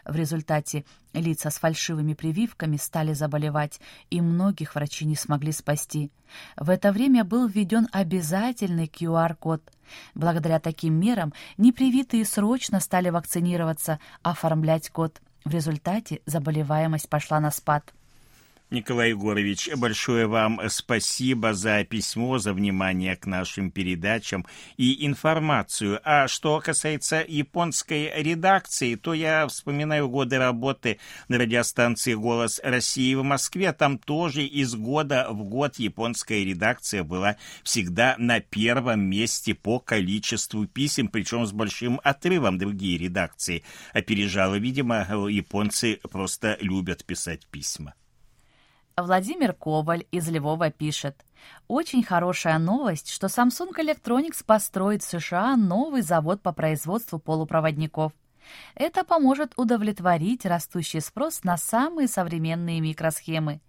В 0.05 0.15
результате 0.15 0.85
лица 1.13 1.49
с 1.49 1.57
фальшивыми 1.57 2.13
прививками 2.13 2.77
стали 2.77 3.13
заболевать, 3.13 3.79
и 4.09 4.21
многих 4.21 4.75
врачи 4.75 5.05
не 5.05 5.15
смогли 5.15 5.51
спасти. 5.51 6.11
В 6.55 6.69
это 6.69 6.91
время 6.91 7.23
был 7.23 7.47
введен 7.47 7.87
обязательный 7.91 8.85
QR-код. 8.85 9.61
Благодаря 10.15 10.59
таким 10.59 10.93
мерам 10.93 11.33
непривитые 11.57 12.25
срочно 12.25 12.79
стали 12.79 13.09
вакцинироваться, 13.09 13.99
оформлять 14.23 14.89
код. 14.89 15.21
В 15.43 15.53
результате 15.53 16.21
заболеваемость 16.25 17.09
пошла 17.09 17.39
на 17.39 17.51
спад. 17.51 17.93
Николай 18.71 19.09
Егорович, 19.09 19.69
большое 19.75 20.27
вам 20.27 20.61
спасибо 20.69 21.53
за 21.53 21.83
письмо, 21.83 22.37
за 22.37 22.53
внимание 22.53 23.17
к 23.17 23.25
нашим 23.25 23.69
передачам 23.69 24.45
и 24.77 25.05
информацию. 25.05 25.99
А 26.05 26.29
что 26.29 26.61
касается 26.61 27.21
японской 27.27 28.09
редакции, 28.15 28.95
то 28.95 29.13
я 29.13 29.45
вспоминаю 29.47 30.07
годы 30.07 30.37
работы 30.37 30.99
на 31.27 31.37
радиостанции 31.37 32.13
«Голос 32.13 32.61
России» 32.63 33.13
в 33.13 33.23
Москве. 33.23 33.73
Там 33.73 33.97
тоже 33.97 34.45
из 34.45 34.73
года 34.73 35.27
в 35.29 35.43
год 35.43 35.75
японская 35.75 36.45
редакция 36.45 37.03
была 37.03 37.35
всегда 37.63 38.15
на 38.17 38.39
первом 38.39 39.01
месте 39.01 39.53
по 39.53 39.79
количеству 39.79 40.65
писем, 40.65 41.09
причем 41.09 41.45
с 41.45 41.51
большим 41.51 41.99
отрывом 42.05 42.57
другие 42.57 42.97
редакции 42.97 43.63
опережала. 43.91 44.55
Видимо, 44.55 45.05
японцы 45.29 45.99
просто 46.09 46.57
любят 46.61 47.03
писать 47.03 47.45
письма. 47.47 47.95
Владимир 48.97 49.53
Коваль 49.53 50.05
из 50.11 50.29
Львова 50.29 50.69
пишет. 50.71 51.25
Очень 51.67 52.03
хорошая 52.03 52.59
новость, 52.59 53.09
что 53.09 53.27
Samsung 53.27 53.71
Electronics 53.77 54.43
построит 54.45 55.01
в 55.01 55.09
США 55.09 55.55
новый 55.55 56.01
завод 56.01 56.41
по 56.41 56.51
производству 56.51 57.19
полупроводников. 57.19 58.11
Это 58.75 59.03
поможет 59.03 59.53
удовлетворить 59.55 60.45
растущий 60.45 61.01
спрос 61.01 61.43
на 61.43 61.57
самые 61.57 62.07
современные 62.07 62.81
микросхемы. 62.81 63.61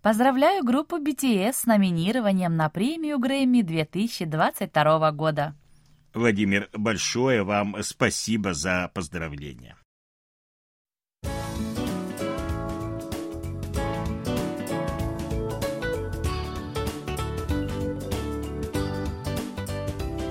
Поздравляю 0.00 0.64
группу 0.64 0.96
BTS 0.96 1.52
с 1.52 1.66
номинированием 1.66 2.56
на 2.56 2.68
премию 2.68 3.18
Грэмми 3.18 3.62
2022 3.62 5.12
года. 5.12 5.54
Владимир, 6.12 6.68
большое 6.72 7.44
вам 7.44 7.76
спасибо 7.82 8.52
за 8.52 8.90
поздравления. 8.92 9.76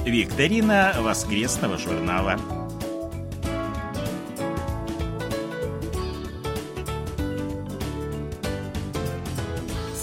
Викторина 0.05 0.95
воскресного 0.97 1.77
журнала. 1.77 2.39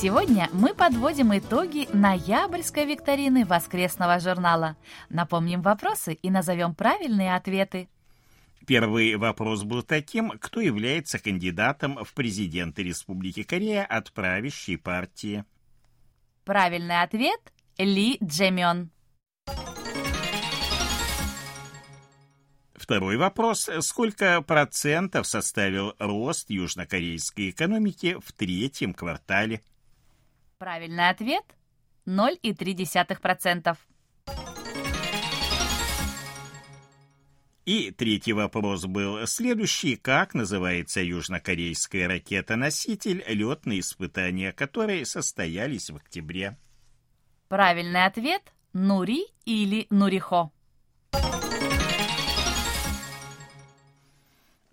Сегодня 0.01 0.49
мы 0.53 0.73
подводим 0.73 1.37
итоги 1.37 1.89
ноябрьской 1.93 2.87
викторины 2.87 3.45
воскресного 3.45 4.21
журнала. 4.21 4.77
Напомним 5.09 5.63
вопросы 5.63 6.15
и 6.15 6.31
назовем 6.31 6.77
правильные 6.77 7.35
ответы. 7.35 7.89
Первый 8.69 9.17
вопрос 9.17 9.65
был 9.65 9.83
таким, 9.83 10.31
кто 10.39 10.61
является 10.61 11.19
кандидатом 11.19 12.05
в 12.05 12.15
президенты 12.15 12.85
Республики 12.85 13.43
Корея 13.43 13.85
от 13.85 14.13
правящей 14.13 14.79
партии. 14.79 15.45
Правильный 16.45 17.03
ответ– 17.03 17.41
Ли 17.79 18.19
Джемён. 18.23 18.91
Второй 22.79 23.17
вопрос. 23.17 23.69
Сколько 23.81 24.41
процентов 24.41 25.27
составил 25.27 25.95
рост 25.99 26.49
южнокорейской 26.49 27.51
экономики 27.51 28.17
в 28.25 28.33
третьем 28.33 28.95
квартале? 28.95 29.61
Правильный 30.59 31.09
ответ– 31.09 31.45
0,3%. 32.07 33.77
И 37.65 37.91
третий 37.91 38.33
вопрос 38.33 38.87
был 38.87 39.27
следующий. 39.27 39.97
Как 39.97 40.33
называется 40.33 41.03
южнокорейская 41.03 42.09
ракета-носитель, 42.09 43.23
летные 43.29 43.81
испытания 43.81 44.53
которой 44.53 45.05
состоялись 45.05 45.91
в 45.91 45.97
октябре? 45.97 46.57
Правильный 47.49 48.07
ответ– 48.07 48.43
Нури 48.73 49.27
или 49.45 49.87
Нурихо. 49.91 50.51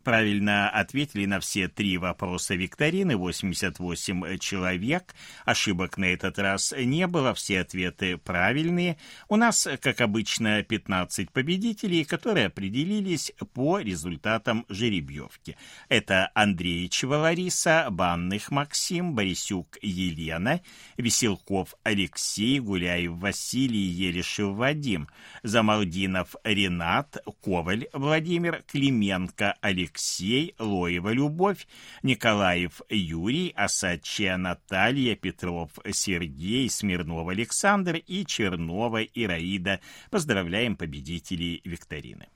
Правильно 0.05 0.69
ответили 0.69 1.25
на 1.25 1.39
все 1.39 1.67
три 1.67 1.97
вопроса 1.97 2.53
викторины 2.53 3.17
88 3.17 4.38
человек. 4.38 5.15
Ошибок 5.45 5.97
на 5.97 6.05
этот 6.05 6.38
раз 6.38 6.75
не 6.77 7.07
было, 7.07 7.33
все 7.33 7.62
ответы 7.62 8.17
правильные. 8.17 8.97
У 9.29 9.35
нас, 9.35 9.67
как 9.81 10.01
обычно, 10.01 10.62
15 10.62 11.31
победителей, 11.31 12.03
которые 12.03 12.45
определились 12.45 13.31
по 13.55 13.79
результатам 13.79 14.67
жеребьевки. 14.69 15.57
Это 15.89 16.29
Андреевичева 16.35 17.15
Лариса, 17.15 17.88
Банных 17.89 18.51
Максим, 18.51 19.15
Борисюк 19.15 19.79
Елена, 19.81 20.62
Веселков 20.97 21.74
Алексей, 21.81 22.59
Гуляев 22.59 23.13
Василий, 23.13 23.88
Елешев 23.88 24.55
Вадим, 24.55 25.07
Замалдинов 25.41 26.35
Ренат, 26.43 27.17
Коваль 27.43 27.88
Владимир, 27.91 28.62
Клименко 28.67 29.55
Алексей, 29.62 29.94
Алексей, 29.95 30.53
Лоева 30.59 31.13
Любовь, 31.13 31.67
Николаев 32.03 32.81
Юрий, 32.89 33.53
Осадчая 33.55 34.35
Наталья, 34.35 35.15
Петров 35.15 35.71
Сергей, 35.89 36.69
Смирнов 36.69 37.29
Александр 37.29 37.95
и 37.95 38.25
Чернова 38.25 39.03
Ираида. 39.03 39.79
Поздравляем 40.11 40.75
победителей 40.75 41.61
викторины. 41.63 42.27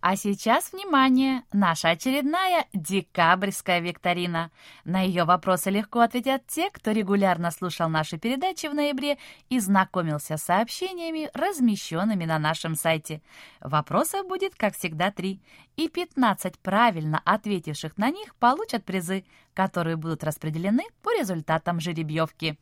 А 0.00 0.16
сейчас, 0.16 0.72
внимание, 0.72 1.42
наша 1.52 1.90
очередная 1.90 2.64
декабрьская 2.72 3.80
викторина. 3.80 4.50
На 4.84 5.02
ее 5.02 5.24
вопросы 5.24 5.68
легко 5.68 6.00
ответят 6.00 6.46
те, 6.46 6.70
кто 6.70 6.92
регулярно 6.92 7.50
слушал 7.50 7.90
наши 7.90 8.16
передачи 8.16 8.66
в 8.66 8.74
ноябре 8.74 9.18
и 9.50 9.60
знакомился 9.60 10.38
с 10.38 10.42
сообщениями, 10.44 11.28
размещенными 11.34 12.24
на 12.24 12.38
нашем 12.38 12.76
сайте. 12.76 13.20
Вопросов 13.60 14.26
будет, 14.26 14.54
как 14.54 14.74
всегда, 14.74 15.10
три, 15.10 15.42
и 15.76 15.88
15 15.88 16.58
правильно 16.60 17.20
ответивших 17.26 17.98
на 17.98 18.10
них 18.10 18.34
получат 18.36 18.86
призы, 18.86 19.26
которые 19.52 19.96
будут 19.96 20.24
распределены 20.24 20.84
по 21.02 21.10
результатам 21.12 21.78
жеребьевки. 21.78 22.58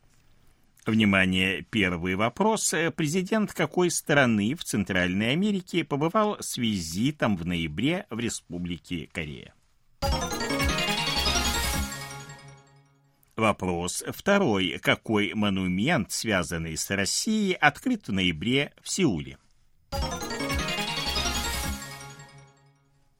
Внимание, 0.85 1.61
первый 1.69 2.15
вопрос. 2.15 2.73
Президент 2.95 3.53
какой 3.53 3.91
страны 3.91 4.55
в 4.55 4.63
Центральной 4.63 5.33
Америке 5.33 5.83
побывал 5.83 6.37
с 6.39 6.57
визитом 6.57 7.37
в 7.37 7.45
ноябре 7.45 8.05
в 8.09 8.19
Республике 8.19 9.07
Корея? 9.11 9.53
Вопрос 13.35 14.03
второй. 14.09 14.79
Какой 14.81 15.33
монумент, 15.33 16.11
связанный 16.11 16.75
с 16.75 16.89
Россией, 16.89 17.53
открыт 17.53 18.07
в 18.07 18.11
ноябре 18.11 18.73
в 18.81 18.89
Сеуле? 18.89 19.37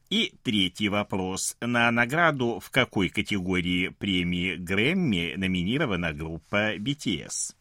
И 0.09 0.33
третий 0.41 0.89
вопрос. 0.89 1.55
На 1.61 1.91
награду 1.91 2.59
в 2.59 2.71
какой 2.71 3.09
категории 3.09 3.89
премии 3.89 4.55
Грэмми 4.55 5.35
номинирована 5.37 6.13
группа 6.13 6.75
BTS? 6.77 7.53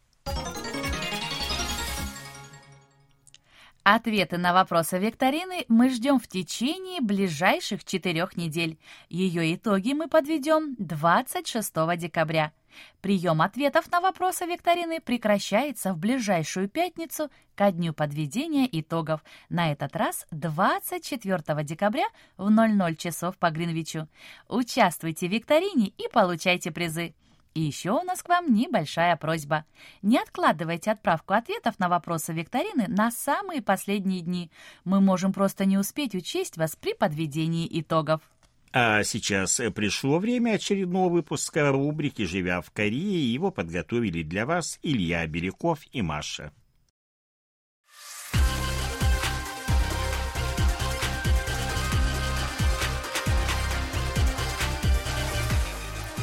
Ответы 3.83 4.37
на 4.37 4.53
вопросы 4.53 4.97
викторины 4.97 5.65
мы 5.67 5.89
ждем 5.89 6.19
в 6.19 6.27
течение 6.27 7.01
ближайших 7.01 7.85
четырех 7.85 8.35
недель. 8.35 8.79
Ее 9.09 9.53
итоги 9.55 9.93
мы 9.93 10.07
подведем 10.07 10.75
26 10.79 11.73
декабря. 11.97 12.51
Прием 13.01 13.41
ответов 13.41 13.89
на 13.91 14.01
вопросы 14.01 14.45
викторины 14.45 14.99
прекращается 14.99 15.93
в 15.93 15.97
ближайшую 15.97 16.69
пятницу 16.69 17.29
ко 17.55 17.71
дню 17.71 17.93
подведения 17.93 18.67
итогов, 18.71 19.23
на 19.49 19.71
этот 19.71 19.95
раз 19.95 20.25
24 20.31 21.63
декабря 21.63 22.07
в 22.37 22.49
00 22.49 22.95
часов 22.95 23.37
по 23.37 23.49
Гринвичу. 23.49 24.07
Участвуйте 24.47 25.27
в 25.27 25.31
викторине 25.31 25.87
и 25.97 26.07
получайте 26.11 26.71
призы. 26.71 27.13
И 27.55 27.61
еще 27.61 27.91
у 27.91 28.03
нас 28.03 28.21
к 28.21 28.29
вам 28.29 28.53
небольшая 28.53 29.15
просьба. 29.17 29.65
Не 30.01 30.19
откладывайте 30.19 30.91
отправку 30.91 31.33
ответов 31.33 31.79
на 31.79 31.89
вопросы 31.89 32.31
викторины 32.31 32.87
на 32.87 33.11
самые 33.11 33.61
последние 33.61 34.21
дни. 34.21 34.51
Мы 34.85 35.01
можем 35.01 35.33
просто 35.33 35.65
не 35.65 35.77
успеть 35.77 36.15
учесть 36.15 36.57
вас 36.57 36.75
при 36.75 36.93
подведении 36.93 37.67
итогов. 37.81 38.21
А 38.71 39.03
сейчас 39.03 39.59
пришло 39.73 40.19
время 40.19 40.51
очередного 40.51 41.09
выпуска 41.09 41.71
рубрики 41.71 42.25
«Живя 42.25 42.61
в 42.61 42.69
Корее». 42.69 43.33
Его 43.33 43.49
подготовили 43.49 44.21
для 44.21 44.45
вас 44.45 44.77
Илья 44.83 45.25
Беляков 45.25 45.79
и 45.91 46.03
Маша. 46.03 46.53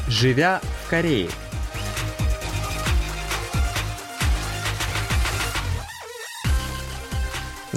Живя 0.07 0.61
в 0.63 0.89
Корее. 0.89 1.29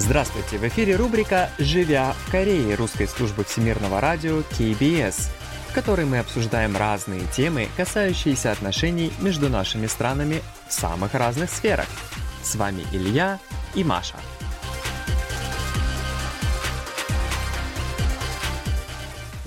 Здравствуйте! 0.03 0.57
В 0.57 0.67
эфире 0.67 0.95
рубрика 0.95 1.51
«Живя 1.59 2.13
в 2.13 2.31
Корее» 2.31 2.73
русской 2.73 3.07
службы 3.07 3.43
всемирного 3.43 4.01
радио 4.01 4.39
KBS, 4.39 5.29
в 5.69 5.73
которой 5.75 6.07
мы 6.07 6.17
обсуждаем 6.17 6.75
разные 6.75 7.21
темы, 7.27 7.67
касающиеся 7.77 8.51
отношений 8.51 9.13
между 9.21 9.47
нашими 9.47 9.85
странами 9.85 10.41
в 10.67 10.73
самых 10.73 11.13
разных 11.13 11.51
сферах. 11.51 11.85
С 12.41 12.55
вами 12.55 12.83
Илья 12.91 13.37
и 13.75 13.83
Маша. 13.83 14.15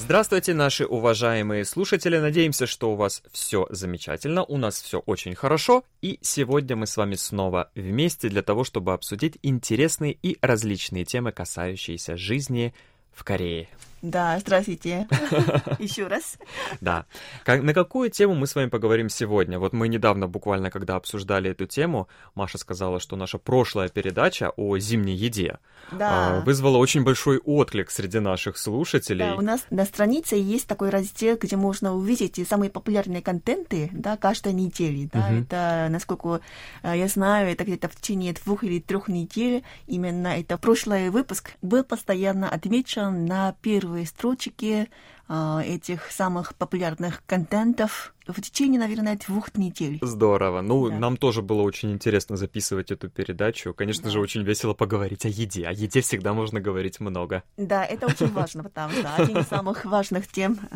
Здравствуйте, 0.04 0.52
наши 0.52 0.84
уважаемые 0.84 1.64
слушатели. 1.64 2.18
Надеемся, 2.18 2.66
что 2.66 2.92
у 2.92 2.94
вас 2.94 3.22
все 3.32 3.66
замечательно, 3.70 4.44
у 4.44 4.58
нас 4.58 4.82
все 4.82 4.98
очень 4.98 5.34
хорошо. 5.34 5.82
И 6.02 6.18
сегодня 6.20 6.76
мы 6.76 6.86
с 6.86 6.98
вами 6.98 7.14
снова 7.14 7.70
вместе 7.74 8.28
для 8.28 8.42
того, 8.42 8.64
чтобы 8.64 8.92
обсудить 8.92 9.38
интересные 9.42 10.12
и 10.12 10.36
различные 10.42 11.06
темы, 11.06 11.32
касающиеся 11.32 12.18
жизни 12.18 12.74
в 13.14 13.24
Корее. 13.24 13.70
Да, 14.04 14.38
здравствуйте. 14.38 15.08
Еще 15.78 16.06
раз. 16.06 16.36
Да. 16.82 17.06
Как, 17.42 17.62
на 17.62 17.72
какую 17.72 18.10
тему 18.10 18.34
мы 18.34 18.46
с 18.46 18.54
вами 18.54 18.68
поговорим 18.68 19.08
сегодня? 19.08 19.58
Вот 19.58 19.72
мы 19.72 19.88
недавно, 19.88 20.28
буквально, 20.28 20.70
когда 20.70 20.96
обсуждали 20.96 21.50
эту 21.50 21.64
тему, 21.64 22.06
Маша 22.34 22.58
сказала, 22.58 23.00
что 23.00 23.16
наша 23.16 23.38
прошлая 23.38 23.88
передача 23.88 24.52
о 24.56 24.76
зимней 24.76 25.14
еде 25.14 25.56
Да. 25.90 26.36
а, 26.36 26.40
вызвала 26.42 26.76
очень 26.76 27.02
большой 27.02 27.38
отклик 27.38 27.90
среди 27.90 28.18
наших 28.18 28.58
слушателей. 28.58 29.24
Да, 29.24 29.36
у 29.36 29.40
нас 29.40 29.64
на 29.70 29.86
странице 29.86 30.36
есть 30.36 30.66
такой 30.66 30.90
раздел, 30.90 31.38
где 31.40 31.56
можно 31.56 31.94
увидеть 31.94 32.46
самые 32.46 32.68
популярные 32.68 33.22
контенты, 33.22 33.88
да, 33.94 34.18
каждой 34.18 34.52
недели, 34.52 35.08
да, 35.10 35.30
Мгм. 35.30 35.42
это, 35.44 35.86
насколько 35.88 36.42
э, 36.82 36.92
я 36.98 37.08
знаю, 37.08 37.50
это 37.50 37.64
где-то 37.64 37.88
в 37.88 37.96
течение 37.96 38.34
двух 38.34 38.64
или 38.64 38.80
трех 38.80 39.08
недель, 39.08 39.64
именно 39.86 40.28
это 40.38 40.58
прошлый 40.58 41.08
выпуск 41.08 41.52
был 41.62 41.84
постоянно 41.84 42.50
отмечен 42.50 43.24
на 43.24 43.56
первой 43.94 44.06
строчке 44.06 44.88
э, 45.28 45.60
этих 45.64 46.10
самых 46.10 46.54
популярных 46.56 47.22
контентов 47.26 48.13
в 48.26 48.40
течение, 48.40 48.80
наверное, 48.80 49.18
двух 49.26 49.54
недель. 49.56 49.98
Здорово. 50.02 50.60
Ну, 50.62 50.88
Да. 50.88 50.96
нам 50.98 51.16
тоже 51.16 51.42
было 51.42 51.62
очень 51.62 51.92
интересно 51.92 52.36
записывать 52.36 52.90
эту 52.90 53.08
передачу. 53.08 53.74
Конечно 53.74 54.04
Да. 54.04 54.10
же, 54.10 54.20
очень 54.20 54.42
весело 54.42 54.74
поговорить 54.74 55.24
о 55.24 55.28
еде. 55.28 55.66
О 55.66 55.72
еде 55.72 56.00
всегда 56.00 56.32
можно 56.34 56.60
говорить 56.60 57.00
много. 57.00 57.42
Да, 57.56 57.84
это 57.84 58.06
очень 58.06 58.30
важно, 58.32 58.62
потому 58.62 58.92
что 58.94 59.14
один 59.14 59.38
из 59.38 59.46
самых 59.48 59.84
важных 59.84 60.26
тем. 60.28 60.58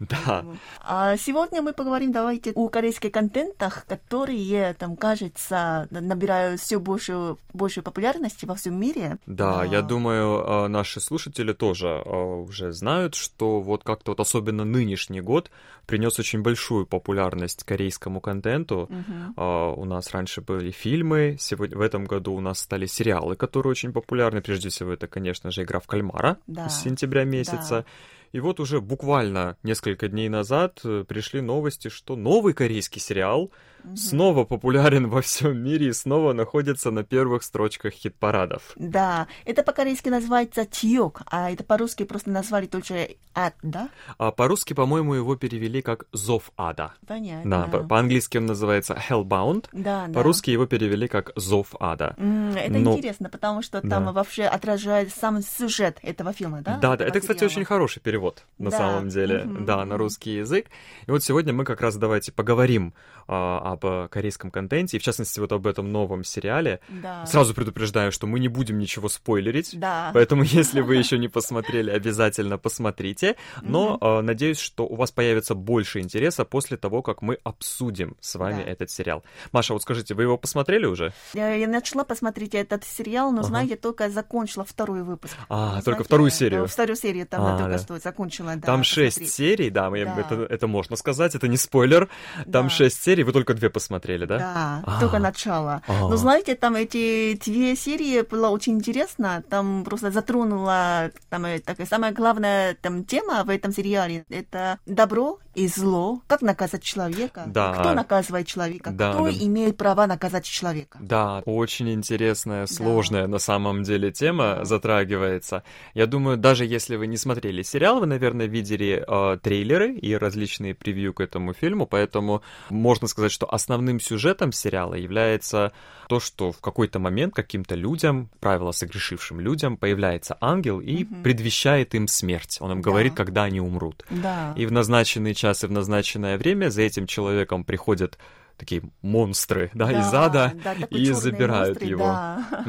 Да. 0.00 0.44
А 0.80 1.16
сегодня 1.16 1.62
мы 1.62 1.72
поговорим, 1.72 2.12
давайте, 2.12 2.52
о 2.52 2.68
корейских 2.68 3.10
контентах, 3.12 3.84
которые, 3.86 4.74
там, 4.74 4.96
кажется, 4.96 5.88
набирают 5.90 6.60
все 6.60 6.78
большую, 6.78 7.38
большую 7.52 7.84
популярность 7.84 8.44
во 8.44 8.54
всем 8.54 8.78
мире. 8.78 9.18
Да, 9.26 9.64
я 9.64 9.82
думаю, 9.82 10.40
э, 10.64 10.68
наши 10.68 11.00
слушатели 11.00 11.52
тоже 11.52 11.88
э, 12.04 12.10
уже 12.10 12.72
знают, 12.72 13.14
что 13.14 13.60
вот 13.60 13.82
как-то 13.84 14.12
вот 14.12 14.20
особенно 14.20 14.64
нынешний 14.64 15.20
год 15.20 15.50
принес 15.88 16.18
очень 16.18 16.42
большую 16.42 16.86
популярность 16.86 17.64
корейскому 17.64 18.20
контенту. 18.20 18.88
А, 19.36 19.72
У 19.72 19.84
нас 19.86 20.10
раньше 20.12 20.42
были 20.42 20.70
фильмы, 20.70 21.36
сегодня 21.40 21.76
в 21.78 21.80
этом 21.80 22.04
году 22.04 22.34
у 22.34 22.40
нас 22.40 22.58
стали 22.60 22.86
сериалы, 22.86 23.36
которые 23.36 23.70
очень 23.70 23.92
популярны. 23.92 24.42
Прежде 24.42 24.68
всего, 24.68 24.92
это, 24.92 25.06
конечно 25.08 25.50
же, 25.50 25.62
игра 25.62 25.80
в 25.80 25.86
кальмара 25.86 26.36
Да. 26.46 26.68
с 26.68 26.82
сентября 26.82 27.24
месяца. 27.24 27.86
И 28.32 28.40
вот 28.40 28.60
уже 28.60 28.82
буквально 28.82 29.56
несколько 29.62 30.08
дней 30.08 30.28
назад 30.28 30.80
э, 30.84 31.04
пришли 31.08 31.40
новости, 31.40 31.88
что 31.88 32.14
новый 32.16 32.52
корейский 32.52 33.00
сериал 33.00 33.50
снова 33.96 34.44
популярен 34.44 35.08
во 35.08 35.20
всем 35.22 35.62
мире 35.62 35.88
и 35.88 35.92
снова 35.92 36.32
находится 36.32 36.90
на 36.90 37.02
первых 37.04 37.42
строчках 37.42 37.92
хит-парадов. 37.94 38.72
Да, 38.76 39.26
это 39.44 39.62
по-корейски 39.62 40.08
называется 40.08 40.64
«тиок», 40.64 41.22
а 41.26 41.50
это 41.50 41.64
по-русски 41.64 42.04
просто 42.04 42.30
назвали 42.30 42.66
только 42.66 43.08
«ад», 43.34 43.54
да? 43.62 43.88
А 44.18 44.30
по-русски, 44.30 44.72
по-моему, 44.74 45.14
его 45.14 45.36
перевели 45.36 45.82
как 45.82 46.04
«Зов 46.12 46.50
ада». 46.56 46.94
Понятно. 47.06 47.50
Да, 47.50 47.66
по- 47.66 47.84
по-английски 47.86 48.38
он 48.38 48.46
называется 48.46 48.98
Hellbound, 49.08 49.66
Да, 49.72 50.06
да. 50.06 50.12
по-русски 50.12 50.50
его 50.50 50.66
перевели 50.66 51.08
как 51.08 51.32
«Зов 51.36 51.74
ада». 51.80 52.14
М, 52.18 52.50
Это 52.56 52.78
Но- 52.78 52.96
интересно, 52.96 53.28
потому 53.30 53.62
что 53.62 53.80
там 53.80 54.06
Да. 54.06 54.12
вообще 54.12 54.44
отражает 54.44 55.14
сам 55.14 55.40
сюжет 55.42 55.98
этого 56.02 56.32
фильма, 56.32 56.62
да? 56.62 56.78
Да, 56.78 56.96
да, 56.96 57.04
это, 57.06 57.20
кстати, 57.20 57.44
очень 57.44 57.64
хороший 57.64 58.00
перевод 58.00 58.44
на 58.58 58.70
Да, 58.70 58.76
самом 58.78 59.08
деле, 59.08 59.44
мгм, 59.44 59.64
да, 59.64 59.84
на 59.84 59.96
русский 59.96 60.36
язык. 60.36 60.66
И 61.06 61.10
вот 61.10 61.22
сегодня 61.22 61.52
мы 61.52 61.64
как 61.64 61.80
раз 61.80 61.96
давайте 61.96 62.32
поговорим 62.32 62.92
а, 63.30 63.67
об 63.72 63.84
э, 63.84 64.08
корейском 64.10 64.50
контенте, 64.50 64.96
и 64.96 65.00
в 65.00 65.02
частности 65.02 65.40
вот 65.40 65.52
об 65.52 65.66
этом 65.66 65.90
новом 65.92 66.24
сериале. 66.24 66.80
Да. 66.88 67.26
Сразу 67.26 67.54
предупреждаю, 67.54 68.12
что 68.12 68.26
мы 68.26 68.40
не 68.40 68.48
будем 68.48 68.78
ничего 68.78 69.08
спойлерить. 69.08 69.78
Да. 69.78 70.10
Поэтому, 70.14 70.42
если 70.42 70.80
вы 70.80 70.96
еще 71.02 71.18
не 71.18 71.28
посмотрели, 71.28 71.90
обязательно 71.90 72.58
посмотрите. 72.58 73.36
Но 73.62 73.98
э, 74.00 74.20
надеюсь, 74.22 74.58
что 74.58 74.86
у 74.86 74.94
вас 74.96 75.10
появится 75.10 75.54
больше 75.54 76.00
интереса 76.00 76.44
после 76.44 76.76
того, 76.76 77.02
как 77.02 77.22
мы 77.22 77.38
обсудим 77.44 78.16
с 78.20 78.34
вами 78.36 78.62
Да. 78.64 78.70
этот 78.70 78.90
сериал. 78.90 79.22
Маша, 79.52 79.72
вот 79.72 79.82
скажите, 79.82 80.14
вы 80.14 80.22
его 80.22 80.36
посмотрели 80.38 80.86
уже? 80.86 81.12
Я, 81.34 81.54
я 81.54 81.68
начала 81.68 82.04
посмотреть 82.04 82.54
этот 82.54 82.84
сериал, 82.84 83.30
но, 83.32 83.40
Ага. 83.40 83.48
знаете, 83.48 83.76
только 83.76 84.08
закончила 84.10 84.64
второй 84.64 85.02
выпуск. 85.02 85.34
А, 85.48 85.68
Знаете, 85.68 85.84
только 85.84 86.04
вторую 86.04 86.30
серию. 86.30 86.66
Вторую 86.66 86.96
серию 86.96 87.26
там 87.26 87.44
А, 87.44 87.58
только 87.58 87.72
да. 87.72 87.78
что 87.78 87.98
закончила. 87.98 88.56
да, 88.56 88.62
Там 88.66 88.84
шесть 88.84 89.28
серий, 89.30 89.70
да, 89.70 89.90
мы- 89.90 90.04
Да. 90.04 90.18
Это, 90.20 90.34
это 90.48 90.66
можно 90.66 90.96
сказать, 90.96 91.34
это 91.34 91.48
не 91.48 91.56
спойлер. 91.56 92.08
Там 92.50 92.64
Да. 92.64 92.68
шесть 92.70 93.02
серий, 93.02 93.24
вы 93.24 93.32
только 93.32 93.54
две 93.58 93.70
посмотрели, 93.70 94.24
да? 94.24 94.38
Да, 94.38 94.82
А. 94.86 95.00
только 95.00 95.18
начало. 95.18 95.82
А. 95.86 96.08
Но 96.08 96.16
знаете, 96.16 96.54
там 96.54 96.74
эти 96.76 97.34
две 97.44 97.76
серии 97.76 98.22
было 98.22 98.48
очень 98.48 98.74
интересно. 98.74 99.42
Там 99.48 99.84
просто 99.84 100.10
затронула 100.10 101.10
там, 101.28 101.44
э, 101.44 101.58
такая 101.60 101.86
самая 101.86 102.12
главная 102.12 102.74
там, 102.74 103.04
тема 103.04 103.44
в 103.44 103.50
этом 103.50 103.72
сериале. 103.72 104.24
Это 104.30 104.78
добро 104.86 105.38
и 105.58 105.66
зло. 105.68 106.20
Как 106.26 106.42
наказать 106.42 106.82
человека? 106.82 107.44
Да. 107.46 107.74
Кто 107.74 107.92
наказывает 107.94 108.46
человека? 108.46 108.90
Да, 108.90 109.12
Кто 109.14 109.24
да. 109.24 109.30
имеет 109.32 109.76
право 109.76 110.06
наказать 110.06 110.44
человека? 110.44 110.98
Да, 111.00 111.42
очень 111.46 111.90
интересная, 111.92 112.66
сложная 112.66 113.26
на 113.26 113.38
самом 113.38 113.82
деле 113.82 114.12
тема 114.12 114.60
затрагивается. 114.64 115.62
Я 115.94 116.06
думаю, 116.06 116.36
даже 116.36 116.64
если 116.64 116.96
вы 116.96 117.06
не 117.06 117.16
смотрели 117.16 117.62
сериал, 117.62 118.00
вы, 118.00 118.06
наверное, 118.06 118.46
видели 118.46 119.04
э, 119.06 119.38
трейлеры 119.38 119.94
и 119.94 120.14
различные 120.16 120.74
превью 120.74 121.12
к 121.14 121.20
этому 121.20 121.52
фильму, 121.54 121.86
поэтому 121.86 122.42
можно 122.70 123.08
сказать, 123.08 123.32
что 123.32 123.52
основным 123.52 124.00
сюжетом 124.00 124.52
сериала 124.52 124.94
является 124.94 125.72
то, 126.08 126.20
что 126.20 126.52
в 126.52 126.60
какой-то 126.60 126.98
момент 127.00 127.34
каким-то 127.34 127.74
людям, 127.74 128.30
правило 128.40 128.72
согрешившим 128.72 129.40
людям, 129.40 129.76
появляется 129.76 130.36
ангел 130.40 130.80
и 130.80 131.04
предвещает 131.04 131.94
им 131.94 132.08
смерть. 132.08 132.58
Он 132.60 132.72
им 132.72 132.82
Да. 132.82 132.90
говорит, 132.90 133.14
когда 133.14 133.44
они 133.44 133.60
умрут. 133.60 134.04
Да. 134.10 134.54
И 134.56 134.64
в 134.66 134.72
назначенный 134.72 135.34
час 135.34 135.47
и 135.52 135.66
в 135.66 135.70
назначенное 135.70 136.38
время 136.38 136.70
за 136.70 136.82
этим 136.82 137.06
человеком 137.06 137.64
приходят 137.64 138.18
такие 138.58 138.82
монстры, 139.02 139.70
да, 139.72 139.92
из 139.92 140.12
ада, 140.12 140.52
да, 140.62 140.74
и 140.90 141.12
забирают 141.12 141.80
монстр, 141.80 141.84
его. 141.88 142.04
Да. 142.06 142.44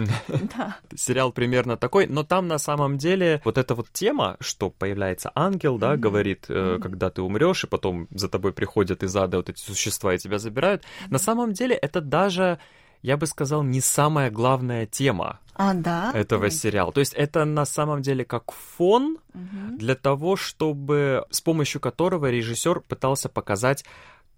да. 0.55 0.77
Сериал 0.95 1.31
примерно 1.31 1.77
такой, 1.77 2.05
но 2.07 2.23
там 2.23 2.47
на 2.47 2.59
самом 2.59 2.97
деле 2.97 3.41
вот 3.43 3.57
эта 3.57 3.73
вот 3.75 3.87
тема, 3.91 4.37
что 4.39 4.69
появляется 4.69 5.31
ангел, 5.35 5.77
да, 5.79 5.93
Мгм. 5.93 6.01
говорит, 6.01 6.45
э, 6.47 6.73
Мгм. 6.73 6.81
когда 6.81 7.09
ты 7.09 7.21
умрешь, 7.23 7.63
и 7.63 7.67
потом 7.67 8.07
за 8.11 8.29
тобой 8.29 8.53
приходят 8.53 9.03
из 9.03 9.15
ада 9.15 9.37
вот 9.37 9.49
эти 9.49 9.59
существа 9.59 10.13
и 10.13 10.19
тебя 10.19 10.37
забирают. 10.37 10.83
На 11.09 11.17
самом 11.17 11.53
деле 11.53 11.75
это 11.75 12.01
даже, 12.01 12.59
я 13.01 13.17
бы 13.17 13.25
сказал, 13.27 13.63
не 13.63 13.81
самая 13.81 14.29
главная 14.29 14.85
тема 14.85 15.39
А, 15.55 15.73
да? 15.73 16.11
этого 16.13 16.45
Ой. 16.45 16.51
сериала. 16.51 16.91
То 16.91 16.99
есть 16.99 17.13
это 17.13 17.45
на 17.45 17.65
самом 17.65 18.01
деле 18.01 18.25
как 18.25 18.51
фон 18.51 19.17
Мгм. 19.33 19.77
для 19.77 19.95
того, 19.95 20.35
чтобы 20.35 21.25
с 21.29 21.41
помощью 21.41 21.79
которого 21.81 22.29
режиссер 22.29 22.81
пытался 22.81 23.29
показать, 23.29 23.85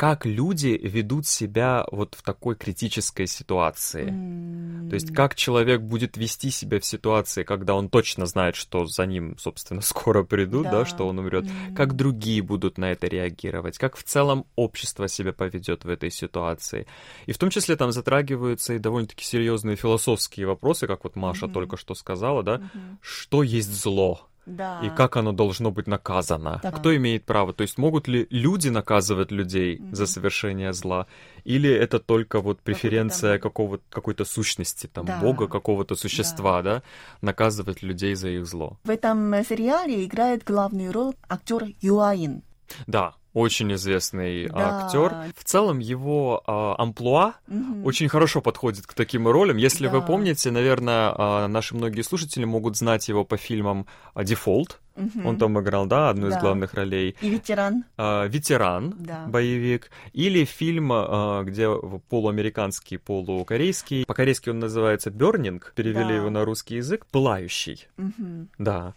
как 0.02 0.26
люди 0.26 0.80
ведут 0.82 1.28
себя 1.28 1.86
вот 1.92 2.16
в 2.16 2.24
такой 2.24 2.56
критической 2.56 3.28
ситуации. 3.28 4.08
М. 4.10 4.88
То 4.90 4.96
есть 4.96 5.12
как 5.12 5.36
человек 5.36 5.82
будет 5.82 6.18
вести 6.18 6.50
себя 6.50 6.80
в 6.80 6.86
ситуации, 6.86 7.44
когда 7.44 7.76
он 7.76 7.88
точно 7.88 8.26
знает, 8.26 8.56
что 8.56 8.88
за 8.88 9.06
ним, 9.06 9.38
собственно, 9.38 9.82
скоро 9.82 10.24
придут, 10.24 10.64
да, 10.64 10.80
Да. 10.80 10.86
что 10.86 11.08
он 11.08 11.20
умрет. 11.20 11.46
М. 11.48 11.74
Как 11.76 11.96
другие 11.96 12.42
будут 12.42 12.80
на 12.80 12.92
это 12.92 13.06
реагировать, 13.06 13.78
как 13.78 13.96
в 13.96 14.02
целом 14.02 14.48
общество 14.56 15.08
себя 15.08 15.34
поведет 15.34 15.86
в 15.86 15.90
этой 15.90 16.10
ситуации. 16.10 16.88
И 17.28 17.32
в 17.32 17.38
том 17.38 17.52
числе 17.52 17.76
там 17.76 17.92
затрагиваются 17.92 18.74
и 18.74 18.80
довольно-таки 18.80 19.24
серьезные 19.24 19.76
философские 19.76 20.48
вопросы, 20.48 20.88
как 20.88 21.04
вот 21.04 21.16
Маша 21.16 21.46
Мгм. 21.46 21.54
только 21.54 21.78
что 21.78 21.94
сказала, 21.94 22.42
да, 22.42 22.56
Мгм. 22.56 22.98
что 23.02 23.44
есть 23.44 23.70
зло? 23.70 24.31
Да. 24.46 24.80
и 24.84 24.90
как 24.90 25.18
оно 25.18 25.32
должно 25.34 25.72
быть 25.72 25.88
наказано. 25.88 26.60
Так. 26.64 26.76
Кто 26.80 26.96
имеет 26.96 27.26
право? 27.26 27.54
То 27.54 27.62
есть 27.64 27.78
могут 27.78 28.08
ли 28.08 28.28
люди 28.32 28.70
наказывать 28.70 29.32
людей 29.32 29.78
Мгм. 29.80 29.96
за 29.96 30.08
совершение 30.08 30.74
зла? 30.74 31.06
Или 31.44 31.70
это 31.70 32.00
только 32.00 32.42
вот 32.42 32.60
преференция 32.62 33.34
там- 33.38 33.42
какого 33.42 33.80
какой-то 33.90 34.26
сущности, 34.26 34.88
там, 34.88 35.06
Да. 35.06 35.20
бога, 35.20 35.48
какого-то 35.48 35.96
существа, 35.96 36.62
да. 36.64 36.82
наказывать 37.22 37.84
людей 37.84 38.16
за 38.16 38.30
их 38.30 38.46
зло? 38.46 38.78
В 38.84 38.90
этом 38.90 39.34
э, 39.34 39.44
сериале 39.44 40.06
играет 40.06 40.44
главную 40.44 40.92
роль 40.92 41.14
актер 41.30 41.66
Юаин. 41.82 42.42
Да, 42.88 43.14
очень 43.34 43.74
известный 43.74 44.48
Да. 44.48 44.80
актер. 44.86 45.14
В 45.38 45.44
целом 45.44 45.80
его 45.80 46.44
а, 46.46 46.76
амплуа 46.78 47.34
Мгм. 47.48 47.86
очень 47.86 48.10
хорошо 48.10 48.42
подходит 48.42 48.86
к 48.88 48.94
таким 48.94 49.28
ролям. 49.28 49.58
Если 49.58 49.88
вы 49.88 50.00
Да. 50.02 50.06
помните, 50.06 50.52
наверное, 50.52 51.14
а, 51.18 51.48
наши 51.48 51.76
многие 51.76 52.02
слушатели 52.02 52.44
могут 52.46 52.76
знать 52.78 53.08
его 53.10 53.24
по 53.24 53.38
фильмам 53.38 53.86
а, 54.14 54.24
«Дефолт». 54.24 54.80
Мгм. 54.98 55.26
Он 55.26 55.38
там 55.38 55.58
играл, 55.58 55.86
да, 55.86 56.10
одну 56.10 56.28
из 56.28 56.34
Да. 56.34 56.42
главных 56.42 56.74
ролей. 56.74 57.16
И 57.22 57.30
ветеран. 57.30 57.86
а, 57.98 58.26
ветеран, 58.28 58.94
Да. 59.00 59.24
боевик, 59.28 59.90
или 60.12 60.44
фильм, 60.44 60.92
а, 60.94 61.44
где 61.44 61.70
полуамериканский, 62.10 62.98
полукорейский, 63.00 64.06
по-корейски 64.06 64.50
он 64.50 64.60
называется 64.60 65.10
«Бернинг», 65.10 65.72
перевели 65.76 66.10
Да. 66.10 66.14
его 66.16 66.30
на 66.30 66.44
русский 66.44 66.76
язык, 66.76 67.06
«Пылающий», 67.10 67.88
Мгм. 67.96 68.50
да. 68.58 68.94